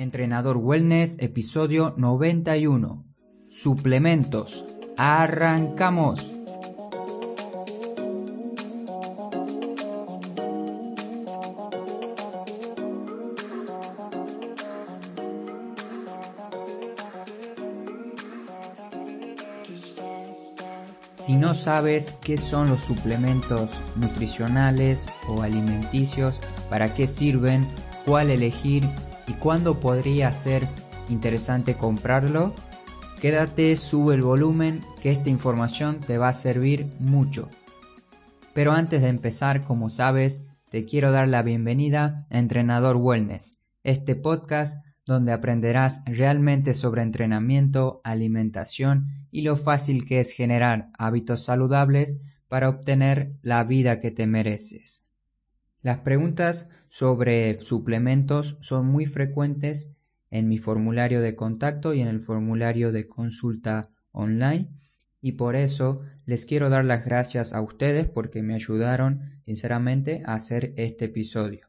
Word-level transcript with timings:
Entrenador 0.00 0.56
Wellness, 0.56 1.18
episodio 1.20 1.92
91. 1.98 3.04
Suplementos. 3.48 4.64
Arrancamos. 4.96 6.26
Si 21.18 21.36
no 21.36 21.52
sabes 21.52 22.12
qué 22.22 22.38
son 22.38 22.70
los 22.70 22.80
suplementos 22.80 23.82
nutricionales 23.96 25.10
o 25.28 25.42
alimenticios, 25.42 26.40
para 26.70 26.94
qué 26.94 27.06
sirven, 27.06 27.68
cuál 28.06 28.30
elegir 28.30 28.88
y 29.30 29.34
cuándo 29.34 29.78
podría 29.78 30.32
ser 30.32 30.66
interesante 31.08 31.76
comprarlo, 31.76 32.52
quédate, 33.20 33.76
sube 33.76 34.16
el 34.16 34.22
volumen, 34.22 34.82
que 35.00 35.10
esta 35.10 35.30
información 35.30 36.00
te 36.00 36.18
va 36.18 36.30
a 36.30 36.32
servir 36.32 36.88
mucho. 36.98 37.48
Pero 38.54 38.72
antes 38.72 39.02
de 39.02 39.08
empezar, 39.08 39.62
como 39.62 39.88
sabes, 39.88 40.42
te 40.68 40.84
quiero 40.84 41.12
dar 41.12 41.28
la 41.28 41.42
bienvenida 41.42 42.26
a 42.28 42.38
Entrenador 42.40 42.96
Wellness, 42.96 43.58
este 43.84 44.16
podcast 44.16 44.84
donde 45.06 45.30
aprenderás 45.30 46.02
realmente 46.06 46.74
sobre 46.74 47.02
entrenamiento, 47.02 48.00
alimentación 48.02 49.28
y 49.30 49.42
lo 49.42 49.54
fácil 49.54 50.06
que 50.06 50.18
es 50.18 50.32
generar 50.32 50.90
hábitos 50.98 51.44
saludables 51.44 52.20
para 52.48 52.68
obtener 52.68 53.32
la 53.42 53.62
vida 53.62 54.00
que 54.00 54.10
te 54.10 54.26
mereces. 54.26 55.04
Las 55.82 55.98
preguntas 55.98 56.68
sobre 56.88 57.58
suplementos 57.60 58.58
son 58.60 58.86
muy 58.86 59.06
frecuentes 59.06 59.94
en 60.30 60.48
mi 60.48 60.58
formulario 60.58 61.20
de 61.20 61.34
contacto 61.34 61.94
y 61.94 62.00
en 62.00 62.08
el 62.08 62.20
formulario 62.20 62.92
de 62.92 63.08
consulta 63.08 63.90
online 64.12 64.68
y 65.22 65.32
por 65.32 65.56
eso 65.56 66.02
les 66.24 66.46
quiero 66.46 66.70
dar 66.70 66.84
las 66.84 67.04
gracias 67.04 67.52
a 67.52 67.60
ustedes 67.60 68.08
porque 68.08 68.42
me 68.42 68.54
ayudaron 68.54 69.22
sinceramente 69.42 70.22
a 70.24 70.34
hacer 70.34 70.72
este 70.76 71.06
episodio. 71.06 71.68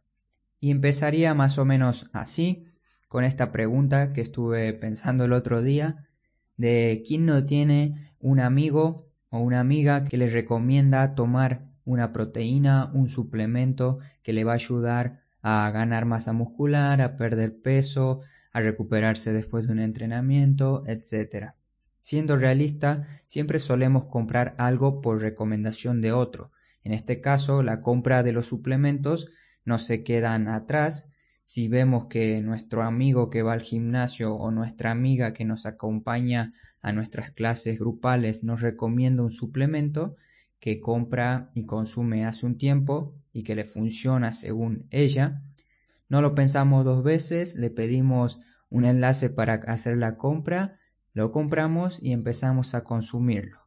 Y 0.59 0.71
empezaría 0.71 1.33
más 1.33 1.58
o 1.58 1.66
menos 1.66 2.09
así 2.14 2.67
con 3.08 3.23
esta 3.23 3.52
pregunta 3.52 4.14
que 4.14 4.21
estuve 4.21 4.73
pensando 4.73 5.25
el 5.25 5.33
otro 5.33 5.61
día 5.61 6.08
de 6.55 7.03
quién 7.05 7.25
no 7.25 7.45
tiene 7.45 8.14
un 8.19 8.39
amigo 8.39 9.09
o 9.30 9.39
una 9.39 9.59
amiga 9.59 10.03
que 10.03 10.17
les 10.17 10.33
recomienda 10.33 11.16
tomar 11.16 11.70
una 11.85 12.11
proteína, 12.13 12.91
un 12.93 13.09
suplemento 13.09 13.99
que 14.23 14.33
le 14.33 14.43
va 14.43 14.53
a 14.53 14.55
ayudar 14.55 15.21
a 15.41 15.69
ganar 15.71 16.05
masa 16.05 16.33
muscular, 16.33 17.01
a 17.01 17.15
perder 17.15 17.61
peso, 17.61 18.21
a 18.53 18.61
recuperarse 18.61 19.33
después 19.33 19.67
de 19.67 19.73
un 19.73 19.79
entrenamiento, 19.79 20.83
etc. 20.85 21.53
Siendo 21.99 22.35
realista, 22.35 23.07
siempre 23.25 23.59
solemos 23.59 24.05
comprar 24.05 24.55
algo 24.57 25.02
por 25.02 25.21
recomendación 25.21 26.02
de 26.02 26.11
otro. 26.11 26.52
En 26.83 26.93
este 26.93 27.21
caso, 27.21 27.63
la 27.63 27.81
compra 27.81 28.23
de 28.23 28.33
los 28.33 28.47
suplementos 28.47 29.29
no 29.65 29.77
se 29.77 30.03
quedan 30.03 30.47
atrás. 30.47 31.07
Si 31.43 31.67
vemos 31.67 32.07
que 32.07 32.41
nuestro 32.41 32.83
amigo 32.83 33.29
que 33.29 33.43
va 33.43 33.53
al 33.53 33.61
gimnasio 33.61 34.35
o 34.35 34.52
nuestra 34.52 34.91
amiga 34.91 35.33
que 35.33 35.45
nos 35.45 35.65
acompaña 35.65 36.52
a 36.81 36.91
nuestras 36.91 37.31
clases 37.31 37.79
grupales 37.79 38.43
nos 38.43 38.61
recomienda 38.61 39.23
un 39.23 39.31
suplemento, 39.31 40.15
que 40.62 40.80
compra 40.80 41.50
y 41.56 41.66
consume 41.66 42.23
hace 42.23 42.45
un 42.45 42.58
tiempo 42.58 43.16
y 43.34 43.44
que 43.44 43.56
le 43.56 43.66
funciona 43.66 44.31
según 44.31 44.86
ella. 44.92 45.42
No 46.08 46.22
lo 46.22 46.36
pensamos 46.36 46.86
dos 46.86 47.04
veces, 47.04 47.56
le 47.56 47.72
pedimos 47.72 48.40
un 48.70 48.86
enlace 48.86 49.30
para 49.30 49.56
hacer 49.56 49.98
la 49.98 50.16
compra, 50.17 50.80
lo 51.14 51.32
compramos 51.32 52.02
y 52.02 52.14
empezamos 52.14 52.76
a 52.76 52.84
consumirlo. 52.84 53.58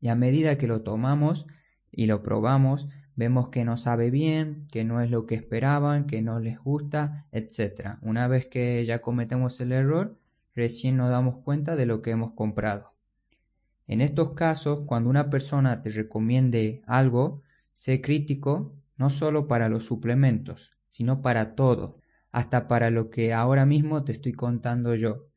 Y 0.00 0.08
a 0.08 0.14
medida 0.14 0.58
que 0.58 0.66
lo 0.66 0.82
tomamos 0.82 1.46
y 1.90 2.06
lo 2.06 2.22
probamos, 2.22 2.90
vemos 3.16 3.48
que 3.48 3.64
no 3.64 3.78
sabe 3.78 4.10
bien, 4.10 4.60
que 4.70 4.84
no 4.84 5.00
es 5.00 5.10
lo 5.10 5.26
que 5.26 5.36
esperaban, 5.36 6.06
que 6.06 6.20
no 6.20 6.38
les 6.38 6.58
gusta, 6.58 7.26
etc. 7.32 7.96
Una 8.02 8.28
vez 8.28 8.46
que 8.46 8.84
ya 8.84 9.00
cometemos 9.00 9.58
el 9.62 9.72
error, 9.72 10.18
recién 10.54 10.98
nos 10.98 11.08
damos 11.08 11.38
cuenta 11.38 11.76
de 11.76 11.86
lo 11.86 12.02
que 12.02 12.10
hemos 12.10 12.34
comprado. 12.34 12.91
En 13.92 14.00
estos 14.00 14.32
casos, 14.32 14.84
cuando 14.86 15.10
una 15.10 15.28
persona 15.28 15.82
te 15.82 15.90
recomiende 15.90 16.80
algo, 16.86 17.42
sé 17.74 18.00
crítico 18.00 18.74
no 18.96 19.10
solo 19.10 19.46
para 19.46 19.68
los 19.68 19.84
suplementos, 19.84 20.72
sino 20.88 21.20
para 21.20 21.54
todo, 21.54 21.98
hasta 22.30 22.68
para 22.68 22.90
lo 22.90 23.10
que 23.10 23.34
ahora 23.34 23.66
mismo 23.66 24.02
te 24.02 24.12
estoy 24.12 24.32
contando 24.32 24.94
yo. 24.94 25.28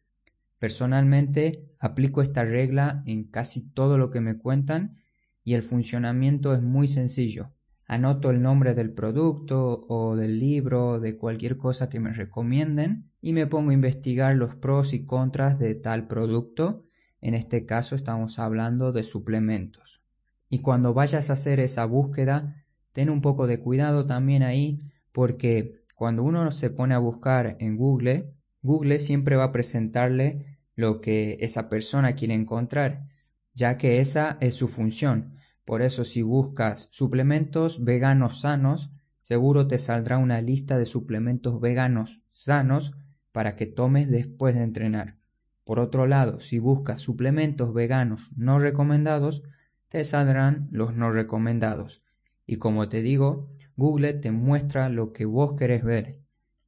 Personalmente 0.57 1.67
aplico 1.79 2.21
esta 2.21 2.45
regla 2.45 3.03
en 3.05 3.25
casi 3.25 3.59
todo 3.71 3.97
lo 3.97 4.09
que 4.09 4.21
me 4.21 4.37
cuentan 4.37 4.99
y 5.43 5.55
el 5.55 5.61
funcionamiento 5.61 6.53
es 6.53 6.61
muy 6.61 6.87
sencillo. 6.87 7.51
Anoto 7.87 8.29
el 8.29 8.41
nombre 8.41 8.73
del 8.73 8.93
producto 8.93 9.85
o 9.89 10.15
del 10.15 10.39
libro, 10.39 11.01
de 11.01 11.17
cualquier 11.17 11.57
cosa 11.57 11.89
que 11.89 11.99
me 11.99 12.13
recomienden 12.13 13.11
y 13.19 13.33
me 13.33 13.47
pongo 13.47 13.71
a 13.71 13.73
investigar 13.73 14.33
los 14.33 14.55
pros 14.55 14.93
y 14.93 15.03
contras 15.03 15.59
de 15.59 15.75
tal 15.75 16.07
producto 16.07 16.84
en 17.25 17.33
este 17.33 17.65
caso 17.65 17.95
estamos 17.95 18.37
hablando 18.37 18.91
de 18.91 19.01
suplementos. 19.01 20.03
Y 20.47 20.59
cuando 20.61 20.93
vayas 20.93 21.31
a 21.31 21.33
hacer 21.33 21.59
esa 21.59 21.83
búsqueda, 21.85 22.63
ten 22.91 23.09
un 23.09 23.21
poco 23.21 23.47
de 23.47 23.59
cuidado 23.59 24.05
también 24.05 24.43
ahí 24.43 24.91
porque 25.11 25.81
cuando 25.95 26.21
uno 26.21 26.51
se 26.51 26.69
pone 26.69 26.93
a 26.93 26.99
buscar 26.99 27.57
en 27.59 27.77
Google, 27.77 28.31
Google 28.61 28.99
siempre 28.99 29.37
va 29.37 29.45
a 29.45 29.51
presentarle 29.51 30.59
lo 30.75 31.01
que 31.01 31.37
esa 31.39 31.67
persona 31.67 32.13
quiere 32.13 32.35
encontrar, 32.35 33.07
ya 33.55 33.79
que 33.79 33.99
esa 34.01 34.37
es 34.39 34.53
su 34.53 34.67
función. 34.67 35.33
Por 35.65 35.81
eso 35.81 36.03
si 36.03 36.21
buscas 36.21 36.89
suplementos 36.91 37.83
veganos 37.83 38.41
sanos, 38.41 38.91
seguro 39.19 39.67
te 39.67 39.79
saldrá 39.79 40.19
una 40.19 40.41
lista 40.41 40.77
de 40.77 40.85
suplementos 40.85 41.59
veganos 41.59 42.21
sanos 42.31 42.93
para 43.31 43.55
que 43.55 43.65
tomes 43.65 44.11
después 44.11 44.53
de 44.53 44.61
entrenar. 44.61 45.17
Por 45.65 45.79
otro 45.79 46.05
lado, 46.05 46.39
si 46.39 46.59
buscas 46.59 47.01
suplementos 47.01 47.73
veganos 47.73 48.31
no 48.37 48.59
recomendados, 48.59 49.43
te 49.89 50.05
saldrán 50.05 50.69
los 50.71 50.93
no 50.93 51.11
recomendados. 51.11 52.03
Y 52.45 52.57
como 52.57 52.87
te 52.87 53.01
digo, 53.01 53.49
Google 53.75 54.13
te 54.13 54.31
muestra 54.31 54.89
lo 54.89 55.11
que 55.11 55.25
vos 55.25 55.55
querés 55.55 55.83
ver. 55.83 56.19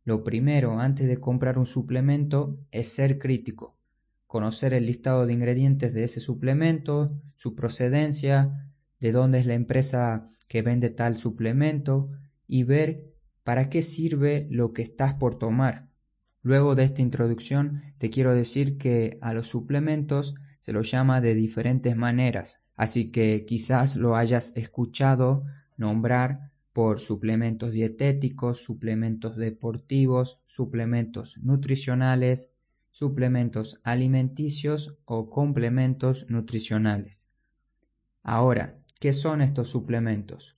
Lo 0.03 0.23
primero 0.23 0.79
antes 0.79 1.07
de 1.07 1.19
comprar 1.19 1.59
un 1.59 1.67
suplemento 1.67 2.57
es 2.71 2.87
ser 2.87 3.19
crítico, 3.19 3.77
conocer 4.25 4.73
el 4.73 4.87
listado 4.87 5.27
de 5.27 5.33
ingredientes 5.33 5.93
de 5.93 6.03
ese 6.03 6.19
suplemento, 6.19 7.11
su 7.35 7.53
procedencia, 7.53 8.73
de 8.99 9.11
dónde 9.11 9.39
es 9.39 9.45
la 9.45 9.53
empresa 9.53 10.27
que 10.47 10.63
vende 10.63 10.89
tal 10.89 11.17
suplemento 11.17 12.09
y 12.47 12.63
ver 12.63 13.13
para 13.43 13.69
qué 13.69 13.83
sirve 13.83 14.47
lo 14.49 14.73
que 14.73 14.81
estás 14.81 15.13
por 15.13 15.37
tomar. 15.37 15.86
Luego 16.47 16.75
de 16.75 16.85
esta 16.85 17.01
introducción 17.01 17.81
te 17.97 18.09
quiero 18.09 18.33
decir 18.33 18.77
que 18.77 19.17
a 19.19 19.33
los 19.33 19.49
suplementos 19.49 20.35
se 20.61 20.71
los 20.71 20.89
llama 20.89 21.19
de 21.19 21.35
diferentes 21.35 21.97
maneras, 21.97 22.61
así 22.77 23.11
que 23.11 23.43
quizás 23.45 23.97
lo 23.97 24.15
hayas 24.15 24.53
escuchado 24.55 25.43
nombrar 25.75 26.53
por 26.71 27.01
suplementos 27.01 27.73
dietéticos, 27.73 28.63
suplementos 28.63 29.35
deportivos, 29.35 30.39
suplementos 30.45 31.37
nutricionales, 31.39 32.53
suplementos 32.91 33.81
alimenticios 33.83 34.95
o 35.03 35.29
complementos 35.29 36.29
nutricionales. 36.29 37.29
Ahora, 38.23 38.79
¿qué 39.01 39.11
son 39.11 39.41
estos 39.41 39.69
suplementos? 39.69 40.55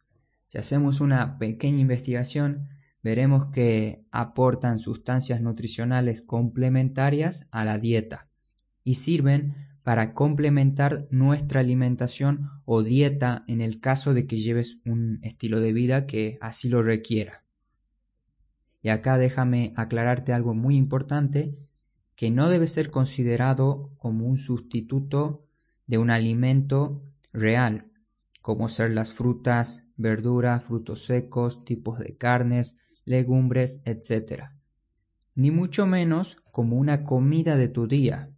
Si 0.49 0.59
hacemos 0.59 1.01
una 1.01 1.39
pequeña 1.39 1.79
investigación, 1.79 2.69
veremos 3.01 3.47
que 3.47 4.03
aportan 4.11 4.79
sustancias 4.79 5.41
nutricionales 5.41 6.21
complementarias 6.21 7.47
a 7.51 7.63
la 7.65 7.77
dieta 7.77 8.27
y 8.83 8.95
sirven 8.95 9.55
para 9.83 10.13
complementar 10.13 11.07
nuestra 11.09 11.61
alimentación 11.61 12.49
o 12.65 12.83
dieta 12.83 13.43
en 13.47 13.61
el 13.61 13.79
caso 13.79 14.13
de 14.13 14.27
que 14.27 14.37
lleves 14.37 14.81
un 14.85 15.19
estilo 15.23 15.59
de 15.59 15.73
vida 15.73 16.05
que 16.05 16.37
así 16.41 16.69
lo 16.69 16.83
requiera. 16.83 17.43
Y 18.81 18.89
acá 18.89 19.17
déjame 19.17 19.73
aclararte 19.75 20.33
algo 20.33 20.53
muy 20.53 20.75
importante 20.75 21.57
que 22.15 22.31
no 22.31 22.49
debe 22.49 22.67
ser 22.67 22.91
considerado 22.91 23.91
como 23.97 24.25
un 24.25 24.37
sustituto 24.37 25.45
de 25.87 25.97
un 25.97 26.09
alimento 26.09 27.01
real, 27.31 27.91
como 28.41 28.69
ser 28.69 28.91
las 28.91 29.13
frutas, 29.13 29.87
verduras, 29.95 30.63
frutos 30.63 31.05
secos, 31.05 31.65
tipos 31.65 31.99
de 31.99 32.17
carnes, 32.17 32.77
legumbres, 33.09 33.81
etc. 33.85 34.51
Ni 35.35 35.51
mucho 35.51 35.85
menos 35.85 36.37
como 36.51 36.77
una 36.77 37.03
comida 37.03 37.57
de 37.57 37.67
tu 37.67 37.87
día. 37.87 38.29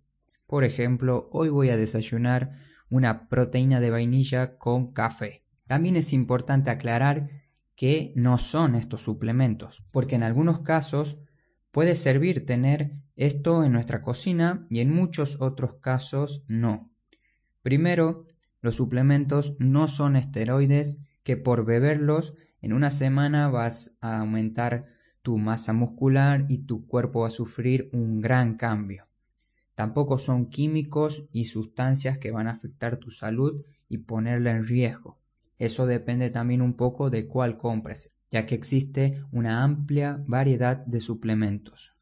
Por 0.48 0.64
ejemplo, 0.64 1.30
hoy 1.32 1.50
voy 1.50 1.70
a 1.70 1.78
desayunar 1.78 2.52
una 2.90 3.30
proteína 3.30 3.80
de 3.80 3.92
vainilla 3.92 4.58
con 4.58 4.92
café. 4.92 5.44
También 5.68 5.96
es 5.96 6.14
importante 6.14 6.70
aclarar 6.70 7.30
que 7.76 8.12
no 8.16 8.38
son 8.38 8.76
estos 8.76 9.02
suplementos, 9.02 9.84
porque 9.92 10.16
en 10.16 10.24
algunos 10.24 10.62
casos 10.62 11.20
Puede 11.72 11.96
servir 11.96 12.46
tener 12.46 12.92
esto 13.16 13.64
en 13.64 13.72
nuestra 13.72 14.02
cocina 14.02 14.68
y 14.70 14.82
en 14.82 14.94
muchos 14.94 15.38
otros 15.40 15.76
casos 15.76 16.44
no. 16.50 16.92
Primero, 17.62 18.26
los 18.60 18.76
suplementos 18.76 19.56
no 19.58 19.88
son 19.88 20.18
esteroides 20.18 21.00
que 21.24 21.38
por 21.38 21.64
beberlos 21.66 22.36
en 22.62 22.74
una 22.74 22.92
semana 22.92 23.50
vas 23.50 23.98
a 24.02 24.20
aumentar 24.20 24.86
tu 25.22 25.38
masa 25.38 25.74
muscular 25.74 26.46
y 26.48 26.60
tu 26.60 26.86
cuerpo 26.86 27.22
va 27.22 27.28
a 27.28 27.32
sufrir 27.32 27.90
un 27.94 28.22
gran 28.22 28.56
cambio. 28.56 29.08
Tampoco 29.76 30.18
son 30.18 30.48
químicos 30.48 31.26
y 31.32 31.46
sustancias 31.46 32.18
que 32.18 32.32
van 32.32 32.48
a 32.48 32.52
afectar 32.52 32.98
tu 32.98 33.10
salud 33.10 33.66
y 33.90 34.00
ponerla 34.00 34.52
en 34.52 34.64
riesgo. 34.64 35.18
Eso 35.58 35.86
depende 35.86 36.30
también 36.30 36.62
un 36.62 36.74
poco 36.74 37.10
de 37.10 37.28
cuál 37.28 37.58
compres, 37.58 38.14
ya 38.30 38.46
que 38.46 38.56
existe 38.56 39.24
una 39.32 39.64
amplia 39.64 40.24
variedad 40.28 40.78
de 40.86 41.00
suplementos. 41.02 41.94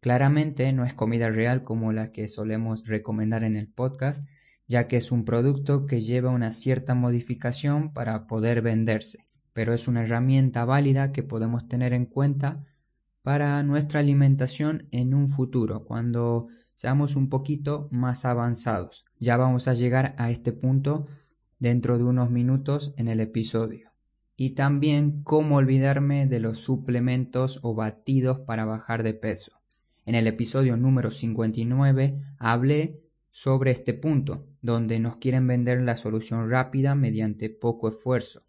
Claramente 0.00 0.72
no 0.72 0.84
es 0.84 0.94
comida 0.94 1.30
real 1.30 1.62
como 1.62 1.92
la 1.92 2.12
que 2.12 2.28
solemos 2.28 2.86
recomendar 2.86 3.44
en 3.44 3.56
el 3.56 3.68
podcast, 3.68 4.26
ya 4.68 4.88
que 4.88 4.96
es 4.96 5.10
un 5.10 5.24
producto 5.24 5.86
que 5.86 6.00
lleva 6.00 6.30
una 6.30 6.52
cierta 6.52 6.94
modificación 6.94 7.92
para 7.92 8.26
poder 8.26 8.62
venderse, 8.62 9.25
pero 9.56 9.72
es 9.72 9.88
una 9.88 10.02
herramienta 10.02 10.66
válida 10.66 11.12
que 11.12 11.22
podemos 11.22 11.66
tener 11.66 11.94
en 11.94 12.04
cuenta 12.04 12.66
para 13.22 13.62
nuestra 13.62 14.00
alimentación 14.00 14.86
en 14.90 15.14
un 15.14 15.30
futuro, 15.30 15.86
cuando 15.86 16.48
seamos 16.74 17.16
un 17.16 17.30
poquito 17.30 17.88
más 17.90 18.26
avanzados. 18.26 19.06
Ya 19.18 19.38
vamos 19.38 19.66
a 19.66 19.72
llegar 19.72 20.14
a 20.18 20.30
este 20.30 20.52
punto 20.52 21.06
dentro 21.58 21.96
de 21.96 22.04
unos 22.04 22.30
minutos 22.30 22.92
en 22.98 23.08
el 23.08 23.18
episodio. 23.18 23.92
Y 24.36 24.50
también 24.50 25.22
cómo 25.22 25.56
olvidarme 25.56 26.26
de 26.26 26.38
los 26.38 26.58
suplementos 26.58 27.60
o 27.62 27.74
batidos 27.74 28.40
para 28.40 28.66
bajar 28.66 29.02
de 29.04 29.14
peso. 29.14 29.52
En 30.04 30.14
el 30.16 30.26
episodio 30.26 30.76
número 30.76 31.10
59 31.10 32.20
hablé 32.38 33.00
sobre 33.30 33.70
este 33.70 33.94
punto, 33.94 34.44
donde 34.60 35.00
nos 35.00 35.16
quieren 35.16 35.46
vender 35.46 35.80
la 35.80 35.96
solución 35.96 36.50
rápida 36.50 36.94
mediante 36.94 37.48
poco 37.48 37.88
esfuerzo. 37.88 38.45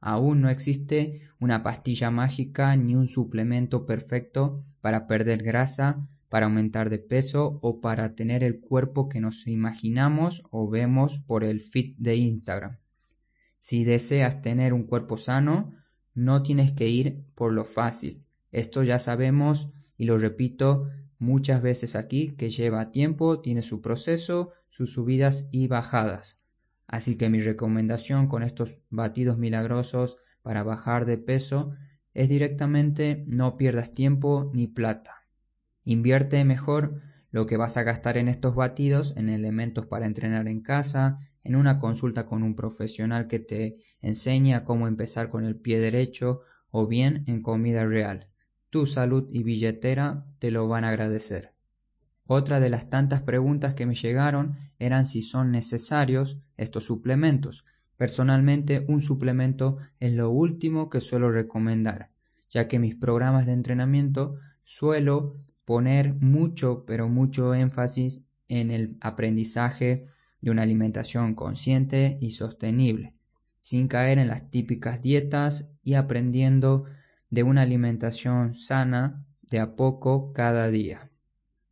Aún 0.00 0.40
no 0.40 0.48
existe 0.48 1.20
una 1.40 1.62
pastilla 1.62 2.10
mágica 2.10 2.76
ni 2.76 2.94
un 2.94 3.08
suplemento 3.08 3.84
perfecto 3.84 4.64
para 4.80 5.06
perder 5.06 5.42
grasa, 5.42 6.06
para 6.28 6.46
aumentar 6.46 6.90
de 6.90 6.98
peso 6.98 7.58
o 7.62 7.80
para 7.80 8.14
tener 8.14 8.44
el 8.44 8.60
cuerpo 8.60 9.08
que 9.08 9.20
nos 9.20 9.46
imaginamos 9.46 10.44
o 10.50 10.68
vemos 10.68 11.18
por 11.20 11.42
el 11.42 11.60
feed 11.60 11.94
de 11.98 12.16
Instagram. 12.16 12.78
Si 13.58 13.84
deseas 13.84 14.40
tener 14.40 14.72
un 14.72 14.84
cuerpo 14.84 15.16
sano, 15.16 15.74
no 16.14 16.42
tienes 16.42 16.72
que 16.72 16.88
ir 16.88 17.24
por 17.34 17.52
lo 17.52 17.64
fácil. 17.64 18.24
Esto 18.52 18.82
ya 18.82 18.98
sabemos 18.98 19.70
y 19.96 20.04
lo 20.04 20.16
repito 20.16 20.88
muchas 21.18 21.60
veces 21.62 21.96
aquí 21.96 22.34
que 22.36 22.50
lleva 22.50 22.92
tiempo, 22.92 23.40
tiene 23.40 23.62
su 23.62 23.80
proceso, 23.80 24.52
sus 24.68 24.92
subidas 24.92 25.48
y 25.50 25.66
bajadas. 25.66 26.38
Así 26.88 27.16
que 27.16 27.28
mi 27.28 27.38
recomendación 27.38 28.26
con 28.26 28.42
estos 28.42 28.78
batidos 28.90 29.38
milagrosos 29.38 30.18
para 30.42 30.64
bajar 30.64 31.04
de 31.04 31.18
peso 31.18 31.76
es 32.14 32.28
directamente 32.28 33.22
no 33.28 33.56
pierdas 33.56 33.94
tiempo 33.94 34.50
ni 34.52 34.66
plata. 34.66 35.28
Invierte 35.84 36.44
mejor 36.44 37.00
lo 37.30 37.46
que 37.46 37.56
vas 37.56 37.76
a 37.76 37.84
gastar 37.84 38.16
en 38.16 38.26
estos 38.26 38.56
batidos 38.56 39.16
en 39.16 39.28
elementos 39.28 39.86
para 39.86 40.06
entrenar 40.06 40.48
en 40.48 40.62
casa, 40.62 41.18
en 41.44 41.54
una 41.54 41.78
consulta 41.78 42.26
con 42.26 42.42
un 42.42 42.56
profesional 42.56 43.28
que 43.28 43.38
te 43.38 43.76
enseña 44.02 44.64
cómo 44.64 44.88
empezar 44.88 45.30
con 45.30 45.44
el 45.44 45.54
pie 45.54 45.78
derecho 45.78 46.40
o 46.72 46.88
bien 46.88 47.22
en 47.28 47.42
comida 47.42 47.84
real 47.86 48.28
tu 48.70 48.86
salud 48.86 49.26
y 49.30 49.42
billetera 49.42 50.26
te 50.38 50.50
lo 50.50 50.68
van 50.68 50.84
a 50.84 50.90
agradecer. 50.90 51.54
Otra 52.30 52.60
de 52.60 52.68
las 52.68 52.90
tantas 52.90 53.22
preguntas 53.22 53.72
que 53.72 53.86
me 53.86 53.94
llegaron 53.94 54.58
eran 54.78 55.06
si 55.06 55.22
son 55.22 55.50
necesarios 55.50 56.38
estos 56.58 56.84
suplementos. 56.84 57.64
Personalmente 57.96 58.84
un 58.86 59.00
suplemento 59.00 59.78
es 59.98 60.12
lo 60.12 60.28
último 60.28 60.90
que 60.90 61.00
suelo 61.00 61.32
recomendar, 61.32 62.10
ya 62.50 62.68
que 62.68 62.78
mis 62.78 62.94
programas 62.94 63.46
de 63.46 63.52
entrenamiento 63.52 64.36
suelo 64.62 65.38
poner 65.64 66.12
mucho, 66.20 66.84
pero 66.86 67.08
mucho 67.08 67.54
énfasis 67.54 68.24
en 68.48 68.70
el 68.72 68.98
aprendizaje 69.00 70.08
de 70.42 70.50
una 70.50 70.64
alimentación 70.64 71.34
consciente 71.34 72.18
y 72.20 72.32
sostenible, 72.32 73.14
sin 73.58 73.88
caer 73.88 74.18
en 74.18 74.28
las 74.28 74.50
típicas 74.50 75.00
dietas 75.00 75.70
y 75.82 75.94
aprendiendo 75.94 76.84
de 77.30 77.42
una 77.42 77.62
alimentación 77.62 78.52
sana 78.52 79.24
de 79.50 79.60
a 79.60 79.76
poco 79.76 80.34
cada 80.34 80.68
día. 80.68 81.07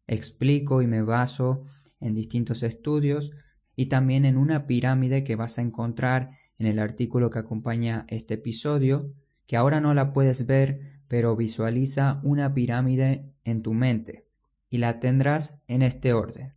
Explico 0.07 0.83
y 0.83 0.87
me 0.87 1.03
baso 1.03 1.65
en 2.01 2.15
distintos 2.15 2.63
estudios 2.63 3.33
y 3.75 3.87
también 3.87 4.25
en 4.25 4.37
una 4.37 4.67
pirámide 4.67 5.25
que 5.25 5.37
vas 5.37 5.59
a 5.59 5.63
encontrar 5.63 6.31
en 6.59 6.67
el 6.67 6.79
artículo 6.79 7.31
que 7.31 7.39
acompaña 7.39 8.07
este 8.09 8.35
episodio, 8.35 9.13
que 9.47 9.57
ahora 9.57 9.81
no 9.81 9.95
la 9.95 10.13
puedes 10.13 10.47
ver, 10.47 11.03
pero 11.09 11.37
visualiza 11.37 12.21
una 12.25 12.55
pirámide 12.55 13.33
en 13.45 13.63
tu 13.63 13.75
mente 13.75 14.27
y 14.71 14.79
la 14.79 14.99
tendrás 14.99 15.61
en 15.69 15.83
este 15.83 16.13
orden, 16.13 16.55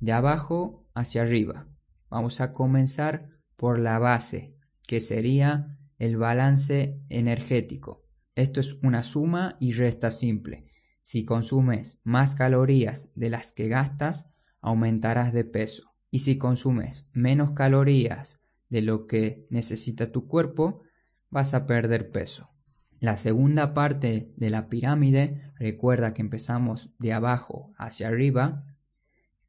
de 0.00 0.12
abajo 0.12 0.86
hacia 0.94 1.22
arriba. 1.22 1.66
Vamos 2.10 2.40
a 2.40 2.52
comenzar 2.52 3.30
por 3.56 3.78
la 3.78 3.98
base, 3.98 4.54
que 4.86 5.00
sería 5.00 5.78
el 5.98 6.16
balance 6.16 7.00
energético. 7.08 8.04
Esto 8.34 8.60
es 8.60 8.78
una 8.82 9.02
suma 9.02 9.56
y 9.60 9.72
resta 9.72 10.10
simple. 10.10 10.65
Si 11.06 11.24
consumes 11.24 12.00
más 12.02 12.34
calorías 12.34 13.10
de 13.14 13.30
las 13.30 13.52
que 13.52 13.68
gastas, 13.68 14.28
aumentarás 14.60 15.32
de 15.32 15.44
peso. 15.44 15.94
Y 16.10 16.18
si 16.18 16.36
consumes 16.36 17.06
menos 17.12 17.52
calorías 17.52 18.40
de 18.70 18.82
lo 18.82 19.06
que 19.06 19.46
necesita 19.48 20.10
tu 20.10 20.26
cuerpo, 20.26 20.82
vas 21.30 21.54
a 21.54 21.64
perder 21.64 22.10
peso. 22.10 22.50
La 22.98 23.16
segunda 23.16 23.72
parte 23.72 24.32
de 24.36 24.50
la 24.50 24.68
pirámide, 24.68 25.52
recuerda 25.60 26.12
que 26.12 26.22
empezamos 26.22 26.90
de 26.98 27.12
abajo 27.12 27.72
hacia 27.78 28.08
arriba, 28.08 28.64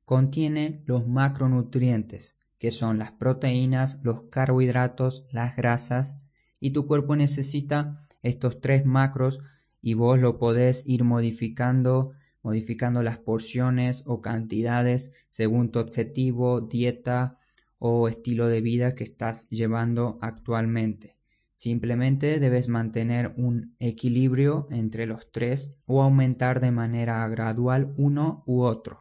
contiene 0.06 0.84
los 0.86 1.08
macronutrientes, 1.08 2.38
que 2.60 2.70
son 2.70 3.00
las 3.00 3.14
proteínas, 3.14 3.98
los 4.04 4.26
carbohidratos, 4.30 5.26
las 5.32 5.56
grasas 5.56 6.22
y 6.60 6.70
tu 6.70 6.86
cuerpo 6.86 7.16
necesita 7.16 8.06
estos 8.22 8.62
tres 8.62 8.86
macros 8.86 9.42
y 9.88 9.94
vos 9.94 10.20
lo 10.20 10.38
podés 10.38 10.86
ir 10.86 11.06
modificando, 11.06 12.12
modificando 12.44 13.04
las 13.04 13.20
porciones 13.20 14.04
o 14.06 14.20
cantidades 14.20 15.14
según 15.30 15.72
tu 15.72 15.80
objetivo, 15.80 16.60
dieta 16.60 17.40
o 17.80 18.10
estilo 18.10 18.48
de 18.48 18.60
vida 18.60 18.96
que 18.96 19.06
estás 19.06 19.48
llevando 19.50 20.20
actualmente. 20.22 21.16
Simplemente 21.56 22.42
debes 22.42 22.68
mantener 22.68 23.34
un 23.38 23.78
equilibrio 23.80 24.68
entre 24.72 25.06
los 25.06 25.32
tres 25.32 25.78
o 25.86 26.04
aumentar 26.04 26.60
de 26.60 26.72
manera 26.72 27.26
gradual 27.30 27.94
uno 27.96 28.44
u 28.46 28.64
otro. 28.64 29.00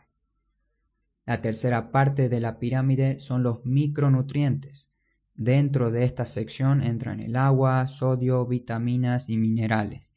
La 1.25 1.40
tercera 1.40 1.90
parte 1.90 2.28
de 2.28 2.40
la 2.40 2.61
pirámide 2.61 3.19
son 3.19 3.43
los 3.43 3.66
micronutrientes. 3.66 4.93
Dentro 5.35 5.90
de 5.90 6.05
esta 6.05 6.26
sección 6.26 6.81
entran 6.81 7.19
el 7.19 7.35
agua, 7.35 7.88
sodio, 7.88 8.47
vitaminas 8.47 9.28
y 9.28 9.37
minerales. 9.37 10.15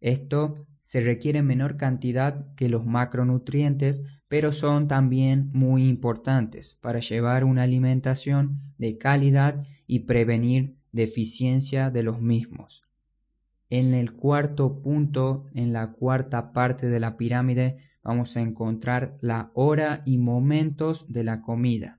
Esto 0.00 0.66
se 0.82 1.00
requiere 1.00 1.40
en 1.40 1.46
menor 1.46 1.76
cantidad 1.76 2.54
que 2.54 2.68
los 2.68 2.86
macronutrientes, 2.86 4.04
pero 4.28 4.52
son 4.52 4.88
también 4.88 5.50
muy 5.52 5.88
importantes 5.88 6.74
para 6.74 7.00
llevar 7.00 7.44
una 7.44 7.64
alimentación 7.64 8.58
de 8.78 8.98
calidad 8.98 9.66
y 9.86 10.00
prevenir 10.00 10.76
deficiencia 10.92 11.90
de 11.90 12.02
los 12.02 12.20
mismos. 12.20 12.84
En 13.68 13.94
el 13.94 14.12
cuarto 14.12 14.80
punto, 14.80 15.46
en 15.52 15.72
la 15.72 15.92
cuarta 15.92 16.52
parte 16.52 16.88
de 16.88 17.00
la 17.00 17.16
pirámide, 17.16 17.78
vamos 18.02 18.36
a 18.36 18.40
encontrar 18.40 19.18
la 19.20 19.50
hora 19.54 20.02
y 20.06 20.18
momentos 20.18 21.12
de 21.12 21.24
la 21.24 21.42
comida. 21.42 21.98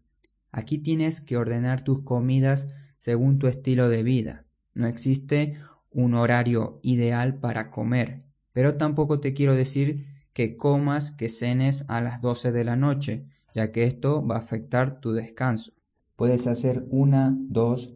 Aquí 0.52 0.78
tienes 0.78 1.20
que 1.20 1.36
ordenar 1.36 1.82
tus 1.82 2.04
comidas 2.04 2.70
según 2.98 3.38
tu 3.38 3.48
estilo 3.48 3.90
de 3.90 4.04
vida. 4.04 4.46
No 4.74 4.88
existe 4.88 5.58
un 5.98 6.14
horario 6.14 6.80
ideal 6.84 7.40
para 7.40 7.72
comer, 7.72 8.22
pero 8.54 8.78
tampoco 8.78 9.20
te 9.20 9.34
quiero 9.34 9.56
decir 9.56 10.06
que 10.32 10.56
comas, 10.56 11.10
que 11.10 11.28
cenes 11.28 11.86
a 11.90 12.02
las 12.02 12.22
12 12.22 12.52
de 12.52 12.64
la 12.64 12.76
noche, 12.76 13.26
ya 13.56 13.72
que 13.72 13.84
esto 13.86 14.24
va 14.24 14.36
a 14.36 14.38
afectar 14.38 15.00
tu 15.00 15.12
descanso. 15.12 15.72
Puedes 16.16 16.46
hacer 16.46 16.86
una, 16.92 17.36
dos, 17.40 17.96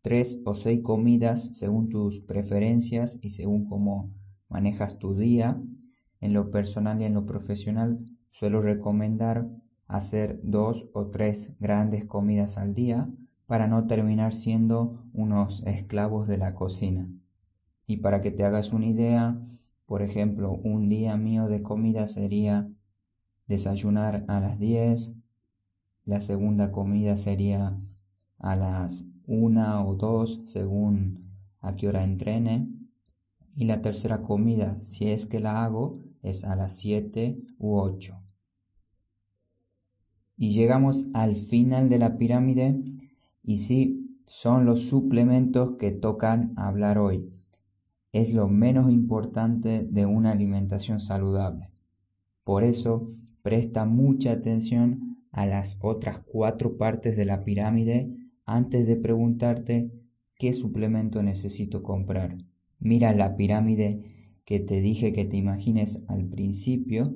tres 0.00 0.40
o 0.46 0.54
seis 0.54 0.80
comidas 0.80 1.50
según 1.52 1.90
tus 1.90 2.20
preferencias 2.20 3.18
y 3.20 3.28
según 3.28 3.68
cómo 3.68 4.10
manejas 4.48 4.98
tu 4.98 5.14
día. 5.14 5.60
En 6.22 6.32
lo 6.32 6.50
personal 6.50 7.02
y 7.02 7.04
en 7.04 7.12
lo 7.12 7.26
profesional 7.26 7.98
suelo 8.30 8.62
recomendar 8.62 9.46
hacer 9.88 10.40
dos 10.42 10.88
o 10.94 11.08
tres 11.08 11.52
grandes 11.60 12.06
comidas 12.06 12.56
al 12.56 12.72
día 12.72 13.10
para 13.46 13.66
no 13.66 13.86
terminar 13.86 14.32
siendo 14.32 15.04
unos 15.12 15.62
esclavos 15.66 16.26
de 16.28 16.38
la 16.38 16.54
cocina. 16.54 17.06
Y 17.86 17.98
para 17.98 18.20
que 18.20 18.30
te 18.30 18.44
hagas 18.44 18.72
una 18.72 18.86
idea, 18.86 19.38
Por 19.86 20.00
ejemplo, 20.00 20.52
un 20.52 20.88
día 20.88 21.18
mío 21.18 21.48
de 21.48 21.62
comida 21.62 22.06
sería 22.06 22.66
desayunar 23.46 24.24
a 24.26 24.40
las 24.40 24.58
10, 24.58 25.12
la 26.06 26.20
segunda 26.20 26.72
comida 26.72 27.16
sería 27.18 27.78
a 28.38 28.56
las 28.56 29.04
1 29.26 29.86
o 29.86 29.94
2 29.94 30.44
según 30.46 31.30
a 31.60 31.76
qué 31.76 31.88
hora 31.88 32.04
entrene 32.04 32.68
y 33.54 33.66
la 33.66 33.82
tercera 33.82 34.22
comida, 34.22 34.80
si 34.80 35.08
es 35.08 35.26
que 35.26 35.40
la 35.40 35.62
hago, 35.62 36.00
es 36.22 36.44
a 36.44 36.56
las 36.56 36.74
7 36.76 37.38
u 37.58 37.76
8. 37.76 38.18
Y 40.38 40.54
llegamos 40.54 41.08
al 41.12 41.36
final 41.36 41.88
de 41.90 41.98
la 41.98 42.16
pirámide 42.16 42.82
y 43.44 43.56
sí, 43.58 44.10
son 44.24 44.64
los 44.64 44.88
suplementos 44.88 45.76
que 45.78 45.92
tocan 45.92 46.54
hablar 46.56 46.96
hoy. 46.96 47.30
Es 48.12 48.34
lo 48.34 48.46
menos 48.46 48.92
importante 48.92 49.84
de 49.84 50.04
una 50.04 50.32
alimentación 50.32 51.00
saludable. 51.00 51.70
Por 52.44 52.62
eso, 52.62 53.10
presta 53.42 53.86
mucha 53.86 54.32
atención 54.32 55.16
a 55.32 55.46
las 55.46 55.78
otras 55.80 56.18
cuatro 56.18 56.76
partes 56.76 57.16
de 57.16 57.24
la 57.24 57.42
pirámide 57.42 58.14
antes 58.44 58.86
de 58.86 58.96
preguntarte 58.96 59.90
qué 60.38 60.52
suplemento 60.52 61.22
necesito 61.22 61.82
comprar. 61.82 62.36
Mira 62.78 63.14
la 63.14 63.34
pirámide 63.34 64.02
que 64.44 64.60
te 64.60 64.82
dije 64.82 65.14
que 65.14 65.24
te 65.24 65.38
imagines 65.38 66.02
al 66.08 66.26
principio 66.26 67.14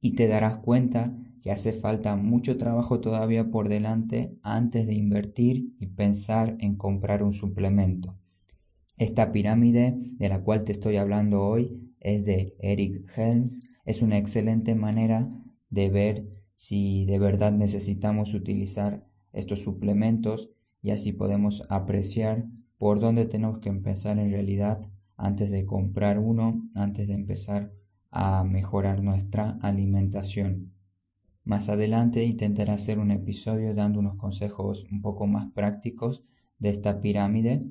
y 0.00 0.14
te 0.14 0.26
darás 0.26 0.56
cuenta 0.56 1.14
que 1.42 1.50
hace 1.50 1.74
falta 1.74 2.16
mucho 2.16 2.56
trabajo 2.56 3.00
todavía 3.00 3.50
por 3.50 3.68
delante 3.68 4.38
antes 4.42 4.86
de 4.86 4.94
invertir 4.94 5.74
y 5.78 5.88
pensar 5.88 6.56
en 6.60 6.76
comprar 6.76 7.22
un 7.22 7.34
suplemento. 7.34 8.16
Esta 8.96 9.32
pirámide 9.32 9.96
de 10.18 10.28
la 10.28 10.42
cual 10.42 10.62
te 10.62 10.70
estoy 10.70 10.96
hablando 10.98 11.44
hoy 11.44 11.92
es 11.98 12.26
de 12.26 12.54
Eric 12.60 13.10
Helms. 13.16 13.62
Es 13.84 14.02
una 14.02 14.18
excelente 14.18 14.76
manera 14.76 15.28
de 15.68 15.88
ver 15.88 16.28
si 16.54 17.04
de 17.04 17.18
verdad 17.18 17.50
necesitamos 17.50 18.34
utilizar 18.34 19.04
estos 19.32 19.62
suplementos 19.62 20.52
y 20.80 20.90
así 20.90 21.10
podemos 21.12 21.66
apreciar 21.70 22.46
por 22.78 23.00
dónde 23.00 23.26
tenemos 23.26 23.58
que 23.58 23.68
empezar 23.68 24.20
en 24.20 24.30
realidad 24.30 24.80
antes 25.16 25.50
de 25.50 25.66
comprar 25.66 26.20
uno, 26.20 26.68
antes 26.76 27.08
de 27.08 27.14
empezar 27.14 27.72
a 28.12 28.44
mejorar 28.44 29.02
nuestra 29.02 29.58
alimentación. 29.60 30.72
Más 31.42 31.68
adelante 31.68 32.24
intentaré 32.24 32.70
hacer 32.70 33.00
un 33.00 33.10
episodio 33.10 33.74
dando 33.74 33.98
unos 33.98 34.16
consejos 34.18 34.86
un 34.92 35.02
poco 35.02 35.26
más 35.26 35.50
prácticos 35.52 36.22
de 36.60 36.68
esta 36.68 37.00
pirámide 37.00 37.66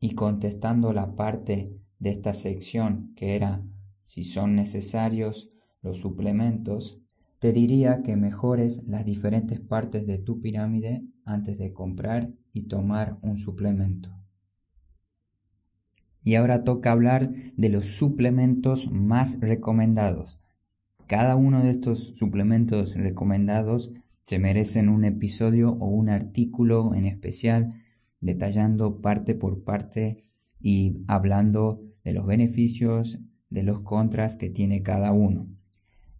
y 0.00 0.14
contestando 0.14 0.92
la 0.92 1.16
parte 1.16 1.78
de 1.98 2.10
esta 2.10 2.32
sección 2.32 3.12
que 3.16 3.36
era 3.36 3.62
si 4.04 4.24
son 4.24 4.54
necesarios 4.54 5.50
los 5.82 6.00
suplementos, 6.00 7.00
te 7.40 7.52
diría 7.52 8.02
que 8.02 8.16
mejores 8.16 8.84
las 8.86 9.04
diferentes 9.04 9.60
partes 9.60 10.06
de 10.06 10.18
tu 10.18 10.40
pirámide 10.40 11.04
antes 11.24 11.58
de 11.58 11.72
comprar 11.72 12.32
y 12.52 12.64
tomar 12.64 13.18
un 13.22 13.38
suplemento. 13.38 14.10
Y 16.24 16.34
ahora 16.34 16.64
toca 16.64 16.90
hablar 16.90 17.28
de 17.56 17.68
los 17.68 17.86
suplementos 17.86 18.90
más 18.90 19.40
recomendados. 19.40 20.40
Cada 21.06 21.36
uno 21.36 21.62
de 21.62 21.70
estos 21.70 22.08
suplementos 22.16 22.96
recomendados 22.96 23.92
se 24.24 24.38
merecen 24.38 24.88
un 24.88 25.04
episodio 25.04 25.70
o 25.72 25.86
un 25.86 26.08
artículo 26.08 26.94
en 26.94 27.06
especial 27.06 27.82
detallando 28.20 29.00
parte 29.00 29.34
por 29.34 29.64
parte 29.64 30.16
y 30.60 30.98
hablando 31.06 31.82
de 32.04 32.12
los 32.12 32.26
beneficios, 32.26 33.20
de 33.50 33.62
los 33.62 33.80
contras 33.80 34.36
que 34.36 34.50
tiene 34.50 34.82
cada 34.82 35.12
uno. 35.12 35.48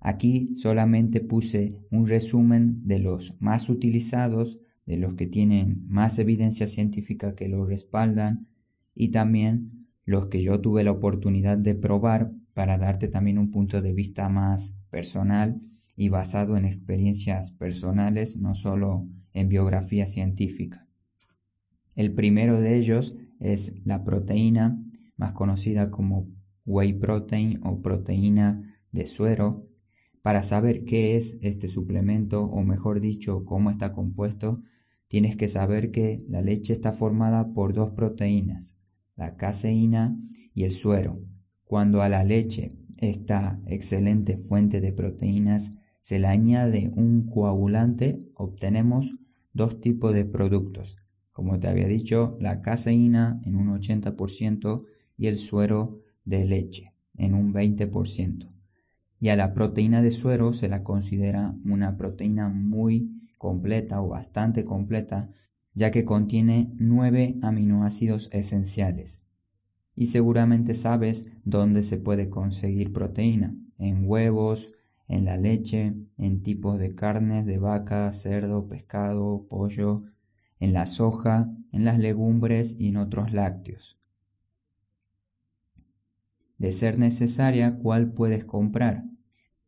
Aquí 0.00 0.56
solamente 0.56 1.20
puse 1.20 1.74
un 1.90 2.06
resumen 2.06 2.86
de 2.86 3.00
los 3.00 3.34
más 3.40 3.68
utilizados, 3.68 4.60
de 4.86 4.96
los 4.96 5.14
que 5.14 5.26
tienen 5.26 5.84
más 5.88 6.18
evidencia 6.18 6.66
científica 6.66 7.34
que 7.34 7.48
lo 7.48 7.66
respaldan 7.66 8.46
y 8.94 9.10
también 9.10 9.86
los 10.04 10.26
que 10.26 10.40
yo 10.40 10.60
tuve 10.60 10.84
la 10.84 10.92
oportunidad 10.92 11.58
de 11.58 11.74
probar 11.74 12.32
para 12.54 12.78
darte 12.78 13.08
también 13.08 13.38
un 13.38 13.50
punto 13.50 13.82
de 13.82 13.92
vista 13.92 14.28
más 14.28 14.76
personal 14.90 15.60
y 15.96 16.08
basado 16.08 16.56
en 16.56 16.64
experiencias 16.64 17.52
personales, 17.52 18.36
no 18.36 18.54
solo 18.54 19.06
en 19.34 19.48
biografía 19.48 20.06
científica. 20.06 20.87
El 21.98 22.12
primero 22.12 22.60
de 22.60 22.78
ellos 22.78 23.16
es 23.40 23.74
la 23.84 24.04
proteína, 24.04 24.80
más 25.16 25.32
conocida 25.32 25.90
como 25.90 26.28
whey 26.64 26.92
protein 26.92 27.58
o 27.64 27.82
proteína 27.82 28.78
de 28.92 29.04
suero, 29.04 29.66
para 30.22 30.44
saber 30.44 30.84
qué 30.84 31.16
es 31.16 31.38
este 31.42 31.66
suplemento 31.66 32.44
o 32.44 32.62
mejor 32.62 33.00
dicho 33.00 33.44
cómo 33.44 33.68
está 33.68 33.92
compuesto, 33.92 34.62
tienes 35.08 35.36
que 35.36 35.48
saber 35.48 35.90
que 35.90 36.24
la 36.28 36.40
leche 36.40 36.72
está 36.72 36.92
formada 36.92 37.52
por 37.52 37.74
dos 37.74 37.90
proteínas, 37.90 38.78
la 39.16 39.36
caseína 39.36 40.16
y 40.54 40.62
el 40.62 40.70
suero. 40.70 41.20
Cuando 41.64 42.00
a 42.00 42.08
la 42.08 42.22
leche, 42.22 42.76
esta 43.00 43.60
excelente 43.66 44.38
fuente 44.38 44.80
de 44.80 44.92
proteínas, 44.92 45.72
se 46.00 46.20
le 46.20 46.28
añade 46.28 46.92
un 46.94 47.28
coagulante, 47.28 48.20
obtenemos 48.34 49.14
dos 49.52 49.80
tipos 49.80 50.14
de 50.14 50.24
productos. 50.24 50.96
Como 51.38 51.60
te 51.60 51.68
había 51.68 51.86
dicho, 51.86 52.36
la 52.40 52.62
caseína 52.62 53.40
en 53.44 53.54
un 53.54 53.68
80% 53.68 54.84
y 55.16 55.28
el 55.28 55.36
suero 55.36 56.00
de 56.24 56.44
leche 56.44 56.92
en 57.16 57.32
un 57.32 57.54
20% 57.54 58.48
y 59.20 59.28
a 59.28 59.36
la 59.36 59.54
proteína 59.54 60.02
de 60.02 60.10
suero 60.10 60.52
se 60.52 60.68
la 60.68 60.82
considera 60.82 61.54
una 61.64 61.96
proteína 61.96 62.48
muy 62.48 63.30
completa 63.38 64.02
o 64.02 64.08
bastante 64.08 64.64
completa, 64.64 65.30
ya 65.74 65.92
que 65.92 66.04
contiene 66.04 66.72
nueve 66.76 67.36
aminoácidos 67.40 68.30
esenciales. 68.32 69.22
Y 69.94 70.06
seguramente 70.06 70.74
sabes 70.74 71.30
dónde 71.44 71.84
se 71.84 71.98
puede 71.98 72.28
conseguir 72.28 72.92
proteína, 72.92 73.54
en 73.78 74.08
huevos, 74.08 74.74
en 75.06 75.24
la 75.24 75.36
leche, 75.36 75.94
en 76.16 76.42
tipos 76.42 76.80
de 76.80 76.96
carnes 76.96 77.46
de 77.46 77.58
vaca, 77.58 78.12
cerdo, 78.12 78.66
pescado, 78.66 79.46
pollo, 79.48 80.02
en 80.60 80.72
la 80.72 80.86
soja, 80.86 81.52
en 81.72 81.84
las 81.84 81.98
legumbres 81.98 82.76
y 82.78 82.88
en 82.88 82.96
otros 82.96 83.32
lácteos. 83.32 83.98
De 86.58 86.72
ser 86.72 86.98
necesaria, 86.98 87.78
¿cuál 87.78 88.12
puedes 88.12 88.44
comprar? 88.44 89.04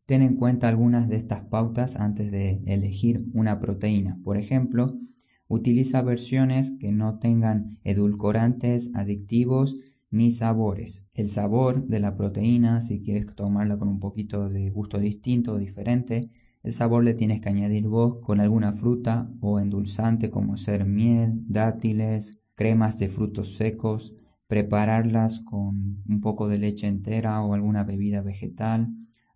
Ten 0.05 0.21
en 0.21 0.35
cuenta 0.35 0.67
algunas 0.67 1.07
de 1.07 1.15
estas 1.15 1.45
pautas 1.45 1.95
antes 1.95 2.31
de 2.31 2.61
elegir 2.65 3.25
una 3.33 3.59
proteína. 3.59 4.19
Por 4.25 4.37
ejemplo, 4.37 4.99
utiliza 5.47 6.01
versiones 6.01 6.73
que 6.73 6.91
no 6.91 7.19
tengan 7.19 7.79
edulcorantes, 7.85 8.91
adictivos 8.93 9.77
ni 10.09 10.29
sabores. 10.31 11.07
El 11.13 11.29
sabor 11.29 11.87
de 11.87 12.01
la 12.01 12.17
proteína, 12.17 12.81
si 12.81 13.01
quieres 13.01 13.25
tomarla 13.35 13.77
con 13.77 13.87
un 13.87 14.01
poquito 14.01 14.49
de 14.49 14.69
gusto 14.69 14.99
distinto 14.99 15.53
o 15.53 15.57
diferente, 15.57 16.29
el 16.63 16.73
sabor 16.73 17.03
le 17.03 17.13
tienes 17.13 17.41
que 17.41 17.49
añadir 17.49 17.87
vos 17.87 18.17
con 18.21 18.39
alguna 18.39 18.71
fruta 18.71 19.29
o 19.39 19.59
endulzante 19.59 20.29
como 20.29 20.57
ser 20.57 20.85
miel, 20.85 21.43
dátiles, 21.47 22.39
cremas 22.55 22.99
de 22.99 23.07
frutos 23.07 23.57
secos, 23.57 24.15
prepararlas 24.47 25.39
con 25.39 26.03
un 26.07 26.21
poco 26.21 26.47
de 26.47 26.59
leche 26.59 26.87
entera 26.87 27.41
o 27.41 27.53
alguna 27.53 27.83
bebida 27.83 28.21
vegetal 28.21 28.89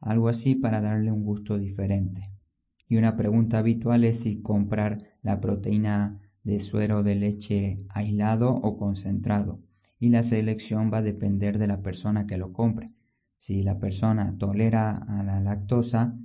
algo 0.05 0.29
así 0.29 0.55
para 0.55 0.81
darle 0.81 1.11
un 1.11 1.23
gusto 1.23 1.57
diferente. 1.57 2.29
Y 2.87 2.97
una 2.97 3.17
pregunta 3.17 3.57
habitual 3.57 4.03
es 4.03 4.19
si 4.19 4.41
comprar 4.41 4.99
la 5.23 5.41
proteína 5.41 6.21
de 6.43 6.59
suero 6.59 7.01
de 7.01 7.15
leche 7.15 7.85
aislado 7.89 8.53
o 8.53 8.77
concentrado. 8.77 9.59
Y 9.99 10.09
la 10.09 10.21
selección 10.21 10.91
va 10.93 10.99
a 10.99 11.01
depender 11.01 11.57
de 11.57 11.67
la 11.67 11.81
persona 11.81 12.27
que 12.27 12.37
lo 12.37 12.53
compre. 12.53 12.93
Si 13.35 13.63
la 13.63 13.79
persona 13.79 14.37
tolera 14.37 14.91
a 14.91 15.23
la 15.23 15.39
lactosa, 15.39 16.15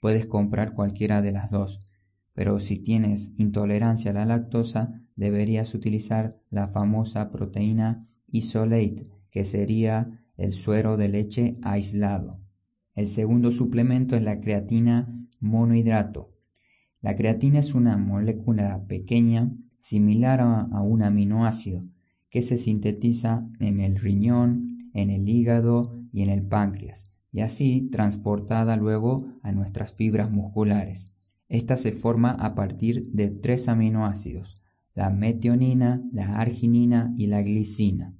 puedes 0.00 0.26
comprar 0.26 0.74
cualquiera 0.74 1.22
de 1.22 1.32
las 1.32 1.50
dos. 1.50 1.80
Pero 2.34 2.58
si 2.58 2.78
tienes 2.78 3.32
intolerancia 3.36 4.10
a 4.10 4.14
la 4.14 4.24
lactosa, 4.24 5.00
deberías 5.16 5.74
utilizar 5.74 6.40
la 6.50 6.68
famosa 6.68 7.30
proteína 7.30 8.08
isolate, 8.28 9.06
que 9.30 9.44
sería 9.44 10.24
el 10.36 10.52
suero 10.52 10.96
de 10.96 11.08
leche 11.08 11.58
aislado. 11.62 12.40
El 12.94 13.08
segundo 13.08 13.50
suplemento 13.50 14.16
es 14.16 14.24
la 14.24 14.40
creatina 14.40 15.14
monohidrato. 15.38 16.30
La 17.02 17.14
creatina 17.14 17.58
es 17.58 17.74
una 17.74 17.96
molécula 17.96 18.84
pequeña 18.86 19.52
similar 19.80 20.40
a, 20.40 20.82
un 20.82 21.02
aminoácido 21.02 21.84
que 22.28 22.42
se 22.42 22.58
sintetiza 22.58 23.48
en 23.58 23.80
el 23.80 23.96
riñón, 23.96 24.78
en 24.92 25.10
el 25.10 25.28
hígado 25.28 25.98
y 26.12 26.22
en 26.22 26.30
el 26.30 26.42
páncreas, 26.42 27.09
y 27.32 27.40
así 27.40 27.88
transportada 27.90 28.76
luego 28.76 29.26
a 29.42 29.52
nuestras 29.52 29.94
fibras 29.94 30.30
musculares. 30.30 31.12
Esta 31.48 31.76
se 31.76 31.92
forma 31.92 32.30
a 32.30 32.54
partir 32.54 33.10
de 33.12 33.28
tres 33.28 33.68
aminoácidos, 33.68 34.62
la 34.94 35.10
metionina, 35.10 36.02
la 36.12 36.38
arginina 36.38 37.14
y 37.16 37.26
la 37.26 37.42
glicina. 37.42 38.14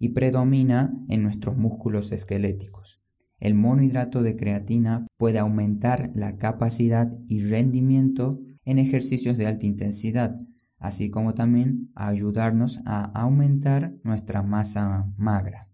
y 0.00 0.10
predomina 0.10 0.94
en 1.08 1.24
nuestros 1.24 1.56
músculos 1.56 2.12
esqueléticos. 2.12 3.02
El 3.40 3.54
monohidrato 3.54 4.22
de 4.22 4.36
creatina 4.36 5.06
puede 5.16 5.38
aumentar 5.38 6.10
la 6.14 6.38
capacidad 6.38 7.16
y 7.26 7.42
rendimiento 7.42 8.40
en 8.64 8.78
ejercicios 8.78 9.36
de 9.36 9.46
alta 9.46 9.66
intensidad, 9.66 10.36
así 10.78 11.10
como 11.10 11.34
también 11.34 11.90
ayudarnos 11.94 12.80
a 12.84 13.04
aumentar 13.04 13.94
nuestra 14.04 14.42
masa 14.42 15.12
magra. 15.16 15.67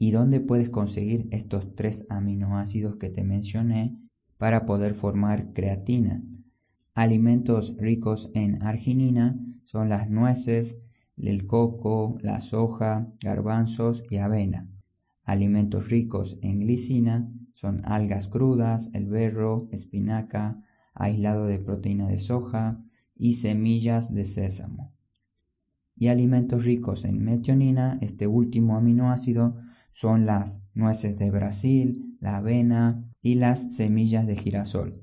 ¿Y 0.00 0.12
dónde 0.12 0.38
puedes 0.38 0.70
conseguir 0.70 1.26
estos 1.32 1.74
tres 1.74 2.06
aminoácidos 2.08 2.96
que 2.96 3.10
te 3.10 3.24
mencioné 3.24 3.98
para 4.38 4.64
poder 4.64 4.94
formar 4.94 5.52
creatina? 5.52 6.22
Alimentos 6.94 7.76
ricos 7.78 8.30
en 8.34 8.62
arginina 8.62 9.36
son 9.64 9.88
las 9.88 10.08
nueces, 10.08 10.80
el 11.16 11.48
coco, 11.48 12.16
la 12.22 12.38
soja, 12.38 13.08
garbanzos 13.20 14.04
y 14.08 14.18
avena. 14.18 14.68
Alimentos 15.24 15.90
ricos 15.90 16.38
en 16.42 16.60
glicina 16.60 17.28
son 17.52 17.82
algas 17.84 18.28
crudas, 18.28 18.90
el 18.92 19.06
berro, 19.06 19.68
espinaca, 19.72 20.62
aislado 20.94 21.46
de 21.46 21.58
proteína 21.58 22.06
de 22.06 22.20
soja 22.20 22.80
y 23.16 23.34
semillas 23.34 24.14
de 24.14 24.26
sésamo. 24.26 24.92
Y 25.96 26.06
alimentos 26.06 26.64
ricos 26.64 27.04
en 27.04 27.24
metionina, 27.24 27.98
este 28.00 28.28
último 28.28 28.76
aminoácido, 28.76 29.56
son 29.98 30.26
las 30.26 30.64
nueces 30.74 31.16
de 31.16 31.28
Brasil, 31.32 32.16
la 32.20 32.36
avena 32.36 33.04
y 33.20 33.34
las 33.34 33.74
semillas 33.74 34.28
de 34.28 34.36
girasol. 34.36 35.02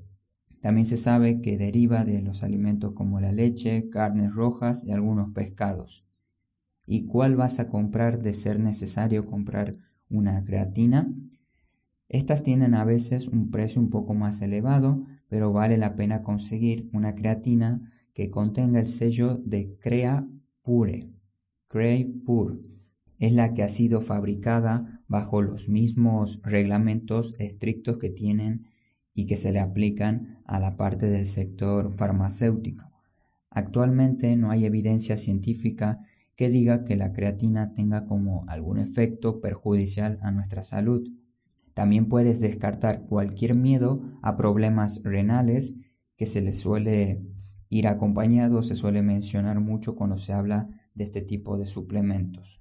También 0.62 0.86
se 0.86 0.96
sabe 0.96 1.42
que 1.42 1.58
deriva 1.58 2.06
de 2.06 2.22
los 2.22 2.42
alimentos 2.42 2.94
como 2.94 3.20
la 3.20 3.30
leche, 3.30 3.90
carnes 3.90 4.34
rojas 4.34 4.84
y 4.84 4.92
algunos 4.92 5.34
pescados. 5.34 6.06
¿Y 6.86 7.04
cuál 7.04 7.36
vas 7.36 7.60
a 7.60 7.68
comprar 7.68 8.22
de 8.22 8.32
ser 8.32 8.58
necesario 8.58 9.26
comprar 9.26 9.76
una 10.08 10.42
creatina. 10.42 11.12
Estas 12.08 12.42
tienen 12.42 12.72
a 12.72 12.84
veces 12.84 13.28
un 13.28 13.50
precio 13.50 13.82
un 13.82 13.90
poco 13.90 14.14
más 14.14 14.40
elevado, 14.40 15.04
pero 15.28 15.52
vale 15.52 15.76
la 15.76 15.94
pena 15.94 16.22
conseguir 16.22 16.88
una 16.94 17.14
creatina 17.14 17.92
que 18.14 18.30
contenga 18.30 18.80
el 18.80 18.88
sello 18.88 19.36
de 19.36 19.76
Crea 19.78 20.26
Pure. 20.62 21.10
Crea 21.68 22.06
Pure 22.24 22.75
es 23.18 23.32
la 23.32 23.54
que 23.54 23.62
ha 23.62 23.68
sido 23.68 24.00
fabricada 24.00 25.02
bajo 25.08 25.42
los 25.42 25.68
mismos 25.68 26.40
reglamentos 26.42 27.34
estrictos 27.38 27.98
que 27.98 28.10
tienen 28.10 28.68
y 29.14 29.26
que 29.26 29.36
se 29.36 29.52
le 29.52 29.60
aplican 29.60 30.42
a 30.44 30.60
la 30.60 30.76
parte 30.76 31.06
del 31.08 31.26
sector 31.26 31.90
farmacéutico. 31.90 32.90
Actualmente 33.50 34.36
no 34.36 34.50
hay 34.50 34.66
evidencia 34.66 35.16
científica 35.16 36.04
que 36.36 36.50
diga 36.50 36.84
que 36.84 36.96
la 36.96 37.14
creatina 37.14 37.72
tenga 37.72 38.04
como 38.04 38.44
algún 38.48 38.78
efecto 38.78 39.40
perjudicial 39.40 40.18
a 40.20 40.30
nuestra 40.30 40.62
salud. 40.62 41.08
También 41.72 42.08
puedes 42.08 42.40
descartar 42.40 43.06
cualquier 43.06 43.54
miedo 43.54 44.02
a 44.20 44.36
problemas 44.36 45.00
renales 45.02 45.74
que 46.16 46.26
se 46.26 46.42
les 46.42 46.58
suele 46.58 47.20
ir 47.70 47.88
acompañado, 47.88 48.62
se 48.62 48.76
suele 48.76 49.02
mencionar 49.02 49.60
mucho 49.60 49.96
cuando 49.96 50.18
se 50.18 50.34
habla 50.34 50.68
de 50.94 51.04
este 51.04 51.22
tipo 51.22 51.56
de 51.56 51.64
suplementos. 51.64 52.60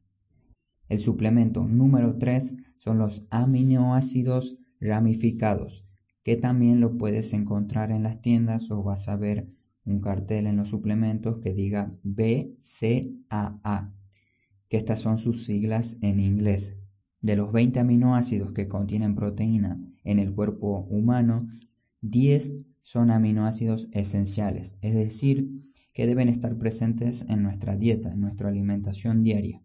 El 0.87 0.99
suplemento 0.99 1.67
número 1.67 2.17
3 2.17 2.55
son 2.77 2.99
los 2.99 3.25
aminoácidos 3.31 4.59
ramificados, 4.79 5.87
que 6.23 6.37
también 6.37 6.79
lo 6.79 6.97
puedes 6.97 7.33
encontrar 7.33 7.91
en 7.91 8.03
las 8.03 8.21
tiendas 8.21 8.69
o 8.71 8.83
vas 8.83 9.09
a 9.09 9.15
ver 9.15 9.47
un 9.85 9.99
cartel 9.99 10.47
en 10.47 10.57
los 10.57 10.69
suplementos 10.69 11.39
que 11.39 11.53
diga 11.53 11.95
BCAA, 12.03 13.93
que 14.67 14.77
estas 14.77 14.99
son 14.99 15.17
sus 15.17 15.45
siglas 15.45 15.97
en 16.01 16.19
inglés. 16.19 16.75
De 17.21 17.35
los 17.35 17.51
20 17.51 17.79
aminoácidos 17.79 18.51
que 18.51 18.67
contienen 18.67 19.15
proteína 19.15 19.79
en 20.03 20.19
el 20.19 20.33
cuerpo 20.33 20.85
humano, 20.89 21.47
10 22.01 22.53
son 22.83 23.09
aminoácidos 23.09 23.89
esenciales, 23.91 24.77
es 24.81 24.93
decir, 24.93 25.49
que 25.93 26.05
deben 26.05 26.29
estar 26.29 26.57
presentes 26.57 27.25
en 27.29 27.41
nuestra 27.41 27.77
dieta, 27.77 28.11
en 28.11 28.21
nuestra 28.21 28.49
alimentación 28.49 29.23
diaria, 29.23 29.61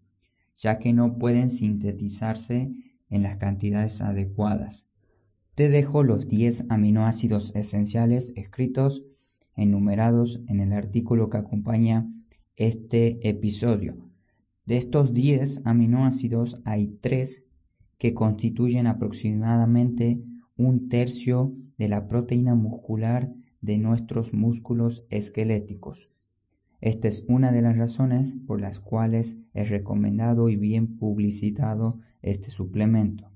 ya 0.61 0.79
que 0.79 0.92
no 0.92 1.16
pueden 1.18 1.49
sintetizarse 1.49 2.70
en 3.09 3.23
las 3.23 3.38
cantidades 3.38 4.03
adecuadas. 4.03 4.88
Te 5.55 5.70
dejo 5.70 6.05
los 6.05 6.29
10 6.29 6.66
aminoácidos 6.68 7.55
esenciales 7.57 8.35
escritos 8.37 9.03
enumerados 9.57 10.42
en 10.49 10.61
el 10.61 10.73
artículo 10.73 11.31
que 11.31 11.38
acompaña 11.38 12.09
este 12.57 13.27
episodio. 13.27 13.96
De 14.66 14.77
estos 14.77 15.14
10 15.14 15.62
aminoácidos 15.64 16.61
hay 16.64 16.99
3 17.01 17.44
que 17.96 18.12
constituyen 18.12 18.87
aproximadamente 18.87 20.23
un 20.59 20.90
tercio 20.90 21.55
de 21.79 21.88
la 21.88 22.07
proteína 22.07 22.55
muscular 22.55 23.33
de 23.62 23.79
nuestros 23.79 24.35
músculos 24.35 25.07
esqueléticos. 25.09 26.11
Esta 26.80 27.08
es 27.08 27.26
una 27.28 27.52
de 27.52 27.60
las 27.60 27.76
razones 27.76 28.36
por 28.46 28.60
las 28.60 28.80
cuales 28.80 29.38
es 29.52 29.68
recomendado 29.68 30.48
y 30.48 30.56
bien 30.56 30.96
publicitado 30.96 31.98
este 32.22 32.50
suplemento. 32.50 33.30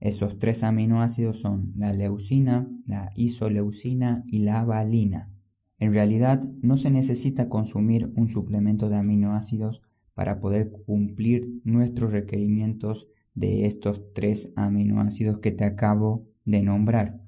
Esos 0.00 0.40
tres 0.40 0.64
aminoácidos 0.64 1.40
son 1.40 1.72
la 1.76 1.92
leucina, 1.92 2.68
la 2.86 3.12
isoleucina 3.14 4.24
y 4.26 4.38
la 4.38 4.64
valina. 4.64 5.30
En 5.78 5.94
realidad 5.94 6.42
no 6.60 6.76
se 6.76 6.90
necesita 6.90 7.48
consumir 7.48 8.12
un 8.16 8.28
suplemento 8.28 8.88
de 8.88 8.96
aminoácidos 8.96 9.82
para 10.14 10.40
poder 10.40 10.72
cumplir 10.86 11.60
nuestros 11.64 12.10
requerimientos 12.10 13.08
de 13.34 13.66
estos 13.66 14.12
tres 14.12 14.52
aminoácidos 14.56 15.38
que 15.38 15.52
te 15.52 15.64
acabo 15.64 16.26
de 16.44 16.62
nombrar. 16.62 17.20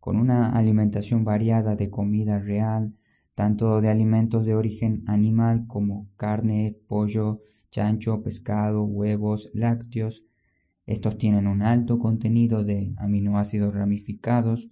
Con 0.00 0.16
una 0.16 0.50
alimentación 0.56 1.24
variada 1.24 1.76
de 1.76 1.90
comida 1.90 2.38
real, 2.38 2.94
tanto 3.34 3.80
de 3.80 3.88
alimentos 3.88 4.44
de 4.44 4.54
origen 4.54 5.02
animal 5.06 5.66
como 5.66 6.08
carne, 6.16 6.76
pollo, 6.88 7.40
chancho, 7.70 8.22
pescado, 8.22 8.84
huevos, 8.84 9.50
lácteos, 9.54 10.24
estos 10.86 11.16
tienen 11.18 11.46
un 11.46 11.62
alto 11.62 11.98
contenido 11.98 12.62
de 12.62 12.94
aminoácidos 12.98 13.74
ramificados 13.74 14.68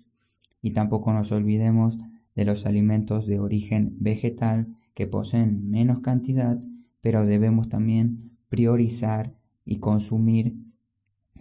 y 0.60 0.72
tampoco 0.72 1.12
nos 1.12 1.32
olvidemos 1.32 1.98
de 2.34 2.44
los 2.44 2.66
alimentos 2.66 3.26
de 3.26 3.40
origen 3.40 3.96
vegetal 3.98 4.74
que 4.94 5.06
poseen 5.06 5.70
menos 5.70 6.00
cantidad, 6.00 6.60
pero 7.00 7.24
debemos 7.24 7.68
también 7.68 8.36
priorizar 8.48 9.34
y 9.64 9.78
consumir 9.78 10.56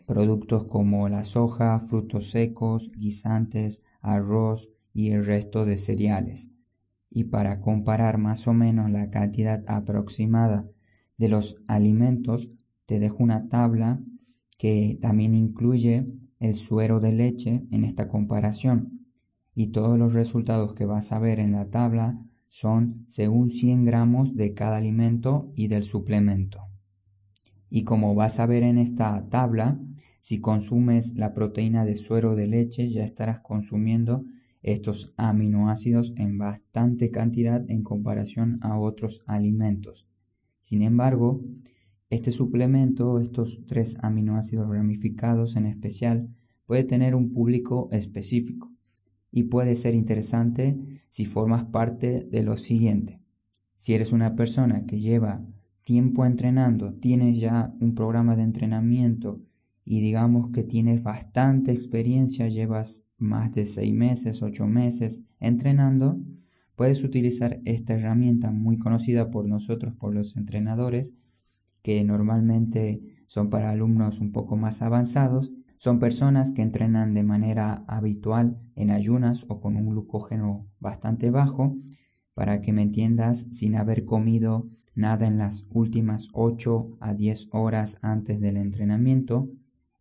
productos 0.06 0.66
como 0.66 1.08
la 1.10 1.24
soja, 1.24 1.80
frutos 1.80 2.32
secos, 2.32 2.92
guisantes, 2.96 3.84
arroz 4.02 4.70
y 4.94 5.12
el 5.12 5.26
resto 5.26 5.66
de 5.66 5.78
cereales. 5.78 6.50
Y 7.12 7.26
para 7.26 7.60
comparar 7.62 8.17
más 8.17 8.47
o 8.47 8.54
menos 8.54 8.89
la 8.89 9.12
cantidad 9.12 9.63
aproximada 9.67 10.65
de 11.17 11.30
los 11.30 11.58
alimentos, 11.67 12.50
te 12.88 13.00
dejo 13.00 13.24
una 13.24 13.50
tabla 13.50 14.02
que 14.58 14.97
también 15.00 15.36
incluye 15.36 16.08
el 16.39 16.56
suero 16.56 17.00
de 17.00 17.13
leche 17.13 17.67
en 17.69 17.84
esta 17.84 18.08
comparación 18.08 19.02
y 19.54 19.67
todos 19.67 20.00
los 20.00 20.13
resultados 20.13 20.74
que 20.74 20.86
vas 20.86 21.12
a 21.12 21.19
ver 21.19 21.39
en 21.39 21.52
la 21.52 21.69
tabla 21.69 22.19
son 22.50 23.06
según 23.08 23.50
100 23.50 23.86
gramos 23.86 24.36
de 24.36 24.54
cada 24.54 24.78
alimento 24.78 25.52
y 25.56 25.67
del 25.67 25.84
suplemento. 25.84 26.67
Y 27.69 27.84
como 27.84 28.15
vas 28.15 28.39
a 28.39 28.45
ver 28.45 28.63
en 28.63 28.78
esta 28.78 29.30
tabla, 29.30 29.80
si 30.21 30.41
consumes 30.41 31.15
la 31.15 31.34
proteína 31.34 31.86
de 31.86 31.95
suero 31.95 32.36
de 32.36 32.47
leche 32.47 32.89
ya 32.89 33.04
estarás 33.04 33.39
consumiendo 33.39 34.26
estos 34.62 35.13
aminoácidos 35.17 36.13
en 36.17 36.38
bastante 36.38 37.12
cantidad 37.12 37.63
en 37.69 37.84
comparación 37.84 38.60
a 38.62 38.78
otros 38.80 39.24
alimentos. 39.26 40.08
Sin 40.60 40.82
embargo, 40.84 41.43
este 42.10 42.32
suplemento, 42.32 43.19
estos 43.19 43.62
tres 43.67 43.97
aminoácidos 44.02 44.69
ramificados 44.69 45.56
en 45.56 45.65
especial, 45.65 46.30
puede 46.65 46.84
tener 46.84 47.15
un 47.15 47.32
público 47.32 47.89
específico 47.91 48.71
y 49.32 49.43
puede 49.43 49.76
ser 49.76 49.95
interesante 49.95 50.78
si 51.10 51.26
formas 51.26 51.63
parte 51.65 52.24
de 52.30 52.43
lo 52.43 52.58
siguiente. 52.58 53.21
Si 53.78 53.93
eres 53.93 54.12
una 54.12 54.36
persona 54.36 54.86
que 54.86 55.00
lleva 55.00 55.41
tiempo 55.84 56.26
entrenando, 56.26 56.93
tienes 56.93 57.39
ya 57.39 57.74
un 57.80 57.95
programa 57.95 58.36
de 58.36 58.43
entrenamiento 58.43 59.41
y 59.86 60.02
digamos 60.02 60.52
que 60.52 60.63
tienes 60.63 61.02
bastante 61.02 61.71
experiencia, 61.71 62.47
llevas 62.47 63.06
más 63.22 63.54
de 63.54 63.66
seis 63.66 63.94
meses, 63.94 64.42
ocho 64.42 64.68
meses 64.68 65.24
entrenando, 65.40 66.20
puedes 66.76 67.04
utilizar 67.04 67.62
esta 67.66 67.94
herramienta 67.94 68.52
muy 68.52 68.78
conocida 68.78 69.30
por 69.30 69.48
nosotros, 69.48 69.94
por 69.94 70.14
los 70.14 70.36
entrenadores, 70.36 71.16
que 71.84 72.04
normalmente 72.04 73.02
son 73.28 73.50
para 73.50 73.70
alumnos 73.70 74.20
un 74.20 74.32
poco 74.32 74.58
más 74.58 74.82
avanzados. 74.82 75.54
Son 75.78 76.00
personas 76.00 76.52
que 76.52 76.62
entrenan 76.62 77.14
de 77.14 77.24
manera 77.24 77.84
habitual 77.88 78.60
en 78.76 78.92
ayunas 78.92 79.46
o 79.48 79.62
con 79.62 79.76
un 79.76 79.90
glucógeno 79.90 80.68
bastante 80.80 81.32
bajo, 81.32 81.76
para 82.34 82.62
que 82.62 82.74
me 82.74 82.84
entiendas, 82.84 83.48
sin 83.52 83.76
haber 83.76 84.06
comido 84.06 84.68
nada 84.96 85.28
en 85.28 85.38
las 85.38 85.66
últimas 85.72 86.30
8 86.34 86.98
a 87.00 87.14
10 87.14 87.50
horas 87.52 87.98
antes 88.02 88.40
del 88.40 88.58
entrenamiento, 88.58 89.50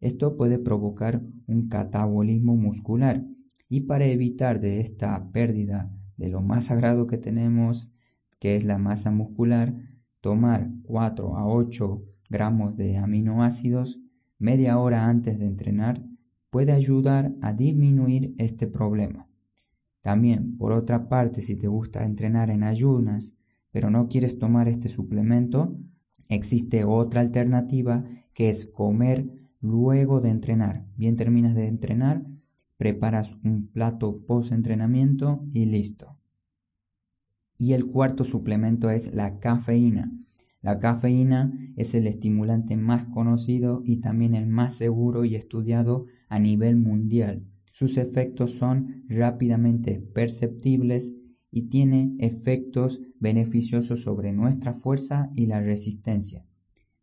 esto 0.00 0.36
puede 0.36 0.58
provocar 0.58 1.22
un 1.46 1.68
catabolismo 1.68 2.56
muscular 2.56 3.24
y 3.68 3.82
para 3.82 4.06
evitar 4.06 4.60
de 4.60 4.80
esta 4.80 5.30
pérdida 5.30 5.90
de 6.16 6.28
lo 6.28 6.40
más 6.40 6.66
sagrado 6.66 7.06
que 7.06 7.18
tenemos, 7.18 7.92
que 8.40 8.56
es 8.56 8.64
la 8.64 8.78
masa 8.78 9.10
muscular, 9.10 9.74
tomar 10.20 10.70
4 10.84 11.36
a 11.36 11.46
8 11.46 12.02
gramos 12.28 12.76
de 12.76 12.96
aminoácidos 12.96 14.00
media 14.38 14.78
hora 14.78 15.08
antes 15.08 15.38
de 15.38 15.46
entrenar 15.46 16.02
puede 16.50 16.72
ayudar 16.72 17.32
a 17.42 17.52
disminuir 17.52 18.34
este 18.38 18.66
problema. 18.66 19.28
También, 20.00 20.56
por 20.56 20.72
otra 20.72 21.08
parte, 21.08 21.42
si 21.42 21.56
te 21.56 21.68
gusta 21.68 22.04
entrenar 22.04 22.50
en 22.50 22.64
ayunas, 22.64 23.36
pero 23.70 23.90
no 23.90 24.08
quieres 24.08 24.38
tomar 24.38 24.66
este 24.66 24.88
suplemento, 24.88 25.76
existe 26.28 26.84
otra 26.84 27.20
alternativa 27.20 28.04
que 28.32 28.48
es 28.48 28.66
comer 28.66 29.39
luego 29.60 30.20
de 30.20 30.30
entrenar. 30.30 30.86
Bien 30.96 31.16
terminas 31.16 31.54
de 31.54 31.68
entrenar, 31.68 32.24
preparas 32.76 33.36
un 33.44 33.66
plato 33.66 34.24
post 34.26 34.52
entrenamiento 34.52 35.44
y 35.50 35.66
listo. 35.66 36.16
Y 37.58 37.74
el 37.74 37.86
cuarto 37.86 38.24
suplemento 38.24 38.90
es 38.90 39.12
la 39.12 39.38
cafeína. 39.38 40.10
La 40.62 40.78
cafeína 40.78 41.52
es 41.76 41.94
el 41.94 42.06
estimulante 42.06 42.76
más 42.76 43.06
conocido 43.06 43.82
y 43.84 43.98
también 43.98 44.34
el 44.34 44.46
más 44.46 44.74
seguro 44.74 45.24
y 45.24 45.34
estudiado 45.34 46.06
a 46.28 46.38
nivel 46.38 46.76
mundial. 46.76 47.44
Sus 47.70 47.98
efectos 47.98 48.52
son 48.52 49.04
rápidamente 49.08 50.00
perceptibles 50.00 51.14
y 51.50 51.68
tiene 51.68 52.14
efectos 52.18 53.00
beneficiosos 53.18 54.02
sobre 54.02 54.32
nuestra 54.32 54.72
fuerza 54.72 55.30
y 55.34 55.46
la 55.46 55.60
resistencia. 55.60 56.44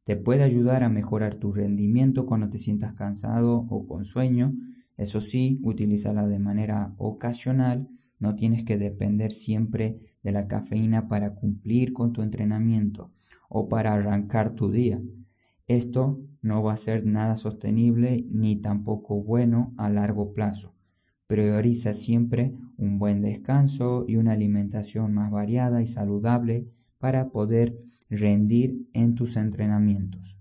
Te 0.08 0.16
puede 0.16 0.44
ayudar 0.44 0.84
a 0.84 0.90
mejorar 0.90 1.36
tu 1.36 1.52
rendimiento 1.52 2.26
cuando 2.26 2.48
te 2.48 2.60
sientas 2.60 2.94
cansado 2.94 3.68
o 3.70 3.86
con 3.86 4.06
sueño. 4.06 4.56
Eso 4.96 5.20
sí, 5.20 5.60
utilízala 5.64 6.26
de 6.26 6.40
manera 6.40 6.94
ocasional. 6.98 7.90
No 8.18 8.34
tienes 8.34 8.64
que 8.64 8.78
depender 8.78 9.34
siempre 9.34 10.00
de 10.24 10.32
la 10.32 10.46
cafeína 10.46 11.10
para 11.10 11.36
cumplir 11.36 11.92
con 11.92 12.14
tu 12.14 12.22
entrenamiento 12.22 13.12
o 13.50 13.68
para 13.68 13.92
arrancar 13.92 14.52
tu 14.52 14.72
día. 14.72 15.02
Esto 15.68 16.22
no 16.42 16.64
va 16.64 16.72
a 16.72 16.78
ser 16.78 17.06
nada 17.06 17.36
sostenible 17.36 18.26
ni 18.32 18.56
tampoco 18.56 19.22
bueno 19.22 19.74
a 19.76 19.90
largo 19.90 20.32
plazo. 20.32 20.74
Prioriza 21.28 21.94
siempre 21.94 22.54
un 22.78 22.98
buen 22.98 23.22
descanso 23.22 24.06
y 24.08 24.16
una 24.16 24.32
alimentación 24.32 25.14
más 25.14 25.32
variada 25.32 25.82
y 25.82 25.88
saludable 25.88 26.70
para 27.00 27.30
poder 27.30 27.78
rendir 28.10 28.88
en 28.94 29.16
tus 29.16 29.38
entrenamientos. 29.38 30.38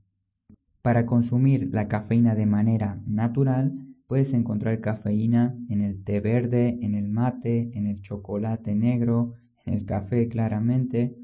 Para 0.82 1.04
consumir 1.04 1.70
la 1.72 1.88
cafeína 1.88 2.34
de 2.34 2.46
manera 2.46 3.02
natural, 3.06 3.74
puedes 4.06 4.32
encontrar 4.34 4.80
cafeína 4.80 5.56
en 5.68 5.80
el 5.80 6.04
té 6.04 6.20
verde, 6.20 6.78
en 6.80 6.94
el 6.94 7.08
mate, 7.08 7.70
en 7.74 7.86
el 7.86 8.00
chocolate 8.02 8.74
negro, 8.76 9.32
en 9.64 9.74
el 9.74 9.84
café 9.84 10.28
claramente, 10.28 11.16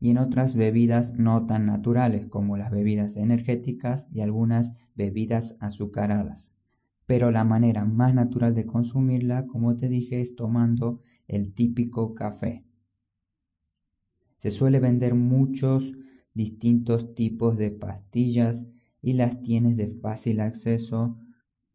y 0.00 0.10
en 0.10 0.18
otras 0.18 0.54
bebidas 0.54 1.14
no 1.14 1.46
tan 1.46 1.66
naturales 1.66 2.26
como 2.26 2.56
las 2.56 2.70
bebidas 2.70 3.16
energéticas 3.16 4.06
y 4.10 4.20
algunas 4.20 4.78
bebidas 4.94 5.56
azucaradas. 5.60 6.52
Pero 7.06 7.30
la 7.30 7.44
manera 7.44 7.84
más 7.84 8.14
natural 8.14 8.54
de 8.54 8.66
consumirla, 8.66 9.46
como 9.46 9.76
te 9.76 9.88
dije, 9.88 10.20
es 10.20 10.36
tomando 10.36 11.00
el 11.26 11.52
típico 11.52 12.14
café. 12.14 12.63
Se 14.36 14.50
suele 14.50 14.80
vender 14.80 15.14
muchos 15.14 15.94
distintos 16.34 17.14
tipos 17.14 17.56
de 17.56 17.70
pastillas 17.70 18.66
y 19.00 19.14
las 19.14 19.40
tienes 19.42 19.76
de 19.76 19.88
fácil 19.88 20.40
acceso 20.40 21.18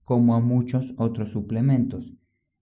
como 0.04 0.36
a 0.36 0.40
muchos 0.40 0.96
otros 0.98 1.32
suplementos. 1.32 2.14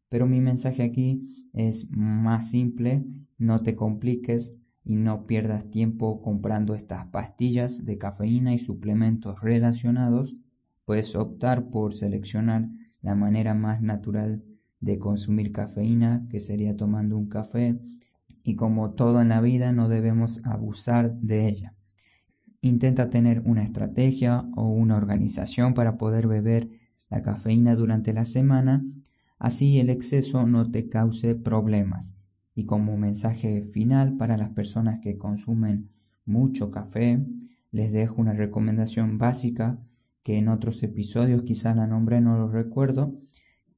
Pero 0.09 0.25
mi 0.25 0.39
mensaje 0.39 0.83
aquí 0.83 1.47
es 1.53 1.89
más 1.89 2.51
simple, 2.51 3.05
no 3.37 3.61
te 3.61 3.75
compliques, 3.75 4.57
y 4.87 4.95
no 4.95 5.27
pierdas 5.27 5.69
tiempo 5.69 6.21
comprando 6.21 6.73
estas 6.73 7.07
pastillas 7.07 7.83
de 7.83 7.97
cafeína 7.97 8.53
y 8.53 8.57
suplementos 8.57 9.41
relacionados, 9.41 10.37
puedes 10.85 11.13
optar 11.17 11.69
por 11.69 11.93
seleccionar 11.93 12.69
la 13.01 13.13
manera 13.13 13.53
más 13.53 13.81
natural 13.81 14.45
de 14.79 14.97
consumir 14.97 15.51
cafeína, 15.51 16.25
que 16.29 16.39
sería 16.39 16.77
tomando 16.77 17.17
un 17.17 17.27
café, 17.27 17.77
y 18.47 18.55
como 18.55 18.91
todo 18.91 19.21
en 19.21 19.27
la 19.27 19.41
vida 19.41 19.73
no 19.73 19.89
debemos 19.89 20.39
abusar 20.45 21.19
de 21.19 21.49
ella. 21.49 21.75
Intenta 22.61 23.09
tener 23.09 23.41
una 23.41 23.61
estrategia 23.61 24.45
o 24.55 24.69
una 24.69 24.95
organización 24.95 25.73
para 25.73 25.97
poder 25.97 26.27
beber 26.27 26.69
la 27.09 27.19
cafeína 27.19 27.75
durante 27.75 28.13
la 28.13 28.23
semana, 28.23 28.85
así 29.37 29.81
el 29.81 29.89
exceso 29.89 30.47
no 30.47 30.71
te 30.71 30.87
cause 30.87 31.35
problemas 31.35 32.15
y 32.55 32.63
como 32.63 32.95
mensaje 32.95 33.65
final 33.73 34.15
para 34.15 34.37
las 34.37 34.51
personas 34.51 35.01
que 35.01 35.17
consumen 35.17 35.89
mucho 36.25 36.71
café, 36.71 37.27
les 37.71 37.91
dejo 37.91 38.21
una 38.21 38.31
recomendación 38.31 39.17
básica 39.17 39.77
que 40.23 40.37
en 40.37 40.47
otros 40.47 40.81
episodios 40.83 41.43
quizá 41.43 41.75
la 41.75 41.85
nombre 41.85 42.21
no 42.21 42.37
lo 42.37 42.47
recuerdo, 42.47 43.13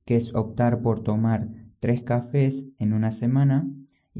que 0.06 0.16
es 0.16 0.36
optar 0.36 0.84
por 0.84 1.02
tomar 1.02 1.50
tres 1.80 2.04
cafés 2.04 2.68
en 2.78 2.94
una 2.94 3.10
semana 3.10 3.68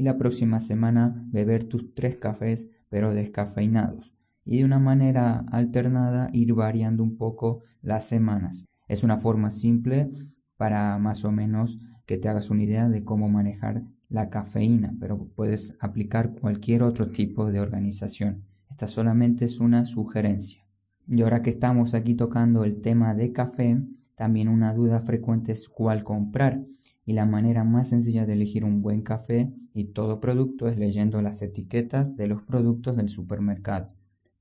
y 0.00 0.02
la 0.02 0.16
próxima 0.16 0.60
semana 0.60 1.14
beber 1.30 1.64
tus 1.64 1.94
tres 1.94 2.16
cafés 2.16 2.70
pero 2.88 3.12
descafeinados 3.12 4.14
y 4.46 4.56
de 4.56 4.64
una 4.64 4.78
manera 4.78 5.44
alternada 5.52 6.30
ir 6.32 6.54
variando 6.54 7.02
un 7.02 7.18
poco 7.18 7.60
las 7.82 8.08
semanas. 8.08 8.64
Es 8.88 9.04
una 9.04 9.18
forma 9.18 9.50
simple 9.50 10.10
para 10.56 10.96
más 10.96 11.26
o 11.26 11.32
menos 11.32 11.78
que 12.06 12.16
te 12.16 12.30
hagas 12.30 12.48
una 12.48 12.62
idea 12.62 12.88
de 12.88 13.04
cómo 13.04 13.28
manejar 13.28 13.82
la 14.08 14.30
cafeína, 14.30 14.94
pero 14.98 15.28
puedes 15.36 15.76
aplicar 15.80 16.32
cualquier 16.32 16.82
otro 16.82 17.10
tipo 17.10 17.52
de 17.52 17.60
organización. 17.60 18.46
Esta 18.70 18.88
solamente 18.88 19.44
es 19.44 19.60
una 19.60 19.84
sugerencia. 19.84 20.64
Y 21.08 21.20
ahora 21.20 21.42
que 21.42 21.50
estamos 21.50 21.92
aquí 21.92 22.14
tocando 22.14 22.64
el 22.64 22.80
tema 22.80 23.12
de 23.14 23.32
café, 23.32 23.78
también 24.14 24.48
una 24.48 24.72
duda 24.72 25.00
frecuente 25.00 25.52
es 25.52 25.68
cuál 25.68 26.04
comprar. 26.04 26.64
Y 27.04 27.14
la 27.14 27.26
manera 27.26 27.64
más 27.64 27.88
sencilla 27.88 28.26
de 28.26 28.34
elegir 28.34 28.64
un 28.64 28.82
buen 28.82 29.02
café 29.02 29.52
y 29.74 29.92
todo 29.92 30.20
producto 30.20 30.68
es 30.68 30.78
leyendo 30.78 31.22
las 31.22 31.42
etiquetas 31.42 32.16
de 32.16 32.26
los 32.26 32.42
productos 32.42 32.96
del 32.96 33.08
supermercado. 33.08 33.92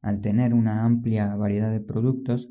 Al 0.02 0.22
tener 0.22 0.54
una 0.54 0.86
amplia 0.86 1.36
variedad 1.36 1.72
de 1.72 1.82
productos, 1.82 2.50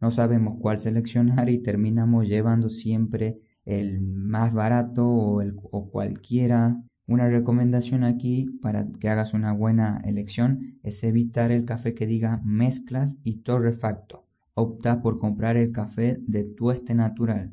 no 0.00 0.10
sabemos 0.10 0.58
cuál 0.60 0.78
seleccionar 0.78 1.48
y 1.48 1.62
terminamos 1.62 2.28
llevando 2.28 2.68
siempre 2.68 3.40
el 3.64 4.00
más 4.00 4.54
barato 4.54 5.06
o, 5.06 5.40
el, 5.40 5.54
o 5.56 5.90
cualquiera. 5.90 6.82
Una 7.06 7.28
recomendación 7.28 8.04
aquí 8.04 8.58
para 8.62 8.88
que 8.90 9.08
hagas 9.08 9.34
una 9.34 9.52
buena 9.52 10.00
elección 10.04 10.78
es 10.82 11.02
evitar 11.04 11.50
el 11.50 11.64
café 11.64 11.94
que 11.94 12.06
diga 12.06 12.40
mezclas 12.44 13.18
y 13.22 13.42
torrefacto. 13.42 14.26
Opta 14.54 15.02
por 15.02 15.18
comprar 15.18 15.56
el 15.56 15.72
café 15.72 16.18
de 16.26 16.44
tueste 16.44 16.94
natural. 16.94 17.52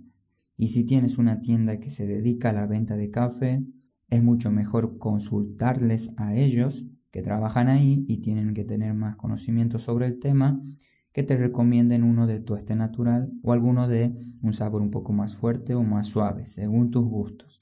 Y 0.63 0.69
si 0.69 0.85
tienes 0.85 1.17
una 1.17 1.41
tienda 1.41 1.81
que 1.81 1.89
se 1.89 2.07
dedica 2.07 2.51
a 2.51 2.53
la 2.53 2.65
venta 2.67 2.95
de 2.95 3.11
café, 3.11 3.61
es 4.07 4.23
mucho 4.23 4.49
mejor 4.49 4.97
consultarles 4.97 6.13
a 6.15 6.35
ellos 6.37 6.85
que 7.11 7.21
trabajan 7.21 7.67
ahí 7.67 8.05
y 8.07 8.19
tienen 8.19 8.53
que 8.53 8.63
tener 8.63 8.93
más 8.93 9.17
conocimiento 9.17 9.77
sobre 9.77 10.07
el 10.07 10.19
tema 10.19 10.61
que 11.11 11.23
te 11.23 11.35
recomienden 11.35 12.05
uno 12.05 12.27
de 12.27 12.39
tueste 12.39 12.77
natural 12.77 13.29
o 13.43 13.51
alguno 13.51 13.89
de 13.89 14.15
un 14.41 14.53
sabor 14.53 14.81
un 14.81 14.89
poco 14.89 15.11
más 15.11 15.35
fuerte 15.35 15.75
o 15.75 15.83
más 15.83 16.07
suave, 16.07 16.45
según 16.45 16.91
tus 16.91 17.03
gustos. 17.03 17.59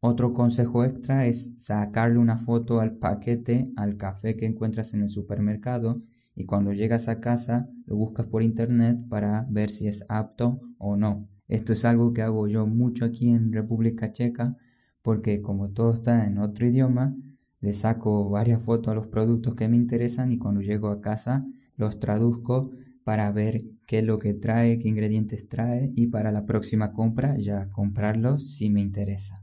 Otro 0.00 0.34
consejo 0.34 0.84
extra 0.84 1.24
es 1.24 1.54
sacarle 1.56 2.18
una 2.18 2.36
foto 2.36 2.80
al 2.80 2.98
paquete, 2.98 3.72
al 3.74 3.96
café 3.96 4.36
que 4.36 4.44
encuentras 4.44 4.92
en 4.92 5.00
el 5.00 5.08
supermercado 5.08 6.02
y 6.34 6.44
cuando 6.44 6.74
llegas 6.74 7.08
a 7.08 7.20
casa 7.20 7.70
lo 7.86 7.96
buscas 7.96 8.26
por 8.26 8.42
internet 8.42 8.98
para 9.08 9.46
ver 9.48 9.70
si 9.70 9.86
es 9.88 10.04
apto 10.10 10.60
o 10.76 10.94
no. 10.94 11.26
Esto 11.48 11.72
es 11.72 11.84
algo 11.84 12.12
que 12.12 12.22
hago 12.22 12.46
yo 12.46 12.66
mucho 12.66 13.04
aquí 13.04 13.30
en 13.30 13.52
República 13.52 14.12
Checa 14.12 14.56
porque 15.02 15.40
como 15.40 15.70
todo 15.70 15.92
está 15.92 16.26
en 16.26 16.38
otro 16.38 16.66
idioma, 16.66 17.16
le 17.60 17.72
saco 17.72 18.28
varias 18.28 18.62
fotos 18.62 18.92
a 18.92 18.94
los 18.94 19.06
productos 19.06 19.54
que 19.54 19.68
me 19.68 19.76
interesan 19.76 20.30
y 20.30 20.38
cuando 20.38 20.60
llego 20.60 20.88
a 20.88 21.00
casa 21.00 21.46
los 21.76 21.98
traduzco 21.98 22.70
para 23.04 23.32
ver 23.32 23.64
qué 23.86 24.00
es 24.00 24.04
lo 24.04 24.18
que 24.18 24.34
trae, 24.34 24.78
qué 24.78 24.88
ingredientes 24.88 25.48
trae 25.48 25.90
y 25.96 26.08
para 26.08 26.30
la 26.30 26.44
próxima 26.44 26.92
compra 26.92 27.38
ya 27.38 27.70
comprarlos 27.70 28.54
si 28.54 28.68
me 28.68 28.82
interesa. 28.82 29.42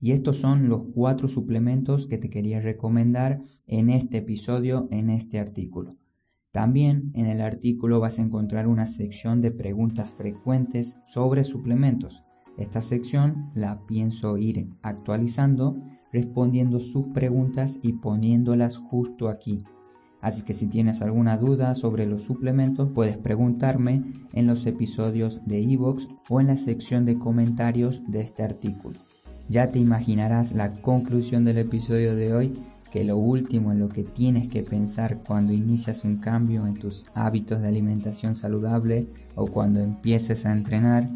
Y 0.00 0.12
estos 0.12 0.38
son 0.38 0.68
los 0.68 0.82
cuatro 0.92 1.28
suplementos 1.28 2.08
que 2.08 2.18
te 2.18 2.30
quería 2.30 2.60
recomendar 2.60 3.40
en 3.66 3.90
este 3.90 4.18
episodio, 4.18 4.88
en 4.90 5.10
este 5.10 5.38
artículo. 5.38 5.96
También 6.52 7.10
en 7.14 7.26
el 7.26 7.40
artículo 7.40 8.00
vas 8.00 8.18
a 8.18 8.22
encontrar 8.22 8.66
una 8.66 8.86
sección 8.86 9.40
de 9.40 9.50
preguntas 9.50 10.10
frecuentes 10.10 10.98
sobre 11.06 11.44
suplementos. 11.44 12.24
Esta 12.56 12.82
sección 12.82 13.50
la 13.54 13.86
pienso 13.86 14.36
ir 14.38 14.68
actualizando 14.82 15.74
respondiendo 16.12 16.80
sus 16.80 17.08
preguntas 17.08 17.78
y 17.82 17.94
poniéndolas 17.94 18.78
justo 18.78 19.28
aquí. 19.28 19.62
Así 20.20 20.42
que 20.42 20.54
si 20.54 20.66
tienes 20.66 21.00
alguna 21.00 21.36
duda 21.36 21.74
sobre 21.74 22.06
los 22.06 22.22
suplementos, 22.22 22.90
puedes 22.92 23.16
preguntarme 23.16 24.02
en 24.32 24.46
los 24.46 24.66
episodios 24.66 25.46
de 25.46 25.62
Evox 25.62 26.08
o 26.28 26.40
en 26.40 26.48
la 26.48 26.56
sección 26.56 27.04
de 27.04 27.18
comentarios 27.18 28.02
de 28.10 28.22
este 28.22 28.42
artículo. 28.42 28.98
Ya 29.48 29.70
te 29.70 29.78
imaginarás 29.78 30.52
la 30.52 30.72
conclusión 30.72 31.44
del 31.44 31.58
episodio 31.58 32.16
de 32.16 32.34
hoy, 32.34 32.52
que 32.90 33.04
lo 33.04 33.16
último 33.16 33.72
en 33.72 33.80
lo 33.80 33.88
que 33.88 34.02
tienes 34.02 34.48
que 34.48 34.62
pensar 34.62 35.18
cuando 35.26 35.52
inicias 35.52 36.04
un 36.04 36.16
cambio 36.16 36.66
en 36.66 36.74
tus 36.74 37.06
hábitos 37.14 37.60
de 37.60 37.68
alimentación 37.68 38.34
saludable 38.34 39.06
o 39.34 39.46
cuando 39.46 39.80
empieces 39.80 40.46
a 40.46 40.52
entrenar 40.52 41.08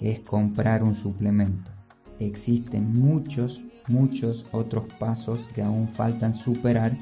es 0.00 0.20
comprar 0.20 0.82
un 0.82 0.94
suplemento. 0.94 1.70
Existen 2.18 2.98
muchos, 2.98 3.62
muchos 3.86 4.46
otros 4.52 4.84
pasos 4.98 5.48
que 5.48 5.62
aún 5.62 5.88
faltan 5.88 6.34
superar 6.34 6.96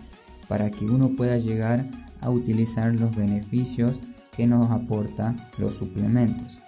para 0.49 0.71
que 0.71 0.85
uno 0.85 1.11
pueda 1.17 1.39
llegar 1.39 1.89
a 2.21 2.31
utilizar 2.31 2.95
los 2.95 3.15
beneficios 3.15 4.03
que 4.37 4.47
nos 4.47 4.71
aporta 4.71 5.35
los 5.59 5.75
suplementos. 5.75 6.61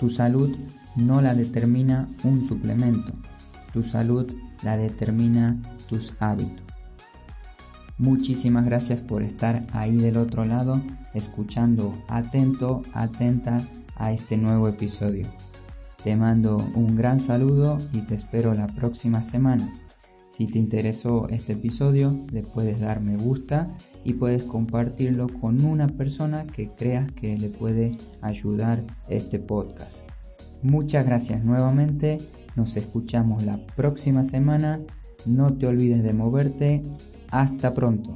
Tu 0.00 0.08
salud 0.08 0.56
no 0.96 1.20
la 1.20 1.34
determina 1.34 2.08
un 2.24 2.44
suplemento, 2.44 3.12
tu 3.72 3.82
salud 3.82 4.32
la 4.62 4.76
determina 4.76 5.60
tus 5.88 6.14
hábitos. 6.20 6.62
Muchísimas 7.98 8.64
gracias 8.64 9.00
por 9.00 9.22
estar 9.22 9.64
ahí 9.72 9.96
del 9.96 10.16
otro 10.16 10.44
lado, 10.44 10.82
escuchando 11.14 11.94
atento, 12.08 12.82
atenta 12.92 13.62
a 13.96 14.12
este 14.12 14.36
nuevo 14.36 14.66
episodio. 14.68 15.26
Te 16.02 16.16
mando 16.16 16.56
un 16.74 16.96
gran 16.96 17.20
saludo 17.20 17.78
y 17.92 18.00
te 18.00 18.16
espero 18.16 18.54
la 18.54 18.66
próxima 18.66 19.22
semana. 19.22 19.72
Si 20.30 20.46
te 20.46 20.58
interesó 20.58 21.28
este 21.28 21.52
episodio, 21.52 22.12
le 22.32 22.42
puedes 22.42 22.80
dar 22.80 23.00
me 23.02 23.16
gusta 23.16 23.68
y 24.02 24.14
puedes 24.14 24.42
compartirlo 24.42 25.28
con 25.28 25.64
una 25.64 25.86
persona 25.86 26.44
que 26.44 26.68
creas 26.68 27.12
que 27.12 27.36
le 27.36 27.48
puede 27.48 27.96
ayudar 28.20 28.80
este 29.08 29.38
podcast. 29.38 30.08
Muchas 30.62 31.06
gracias 31.06 31.44
nuevamente, 31.44 32.18
nos 32.56 32.76
escuchamos 32.76 33.42
la 33.42 33.56
próxima 33.76 34.24
semana, 34.24 34.80
no 35.26 35.52
te 35.54 35.66
olvides 35.66 36.02
de 36.02 36.12
moverte, 36.12 36.82
hasta 37.30 37.74
pronto. 37.74 38.14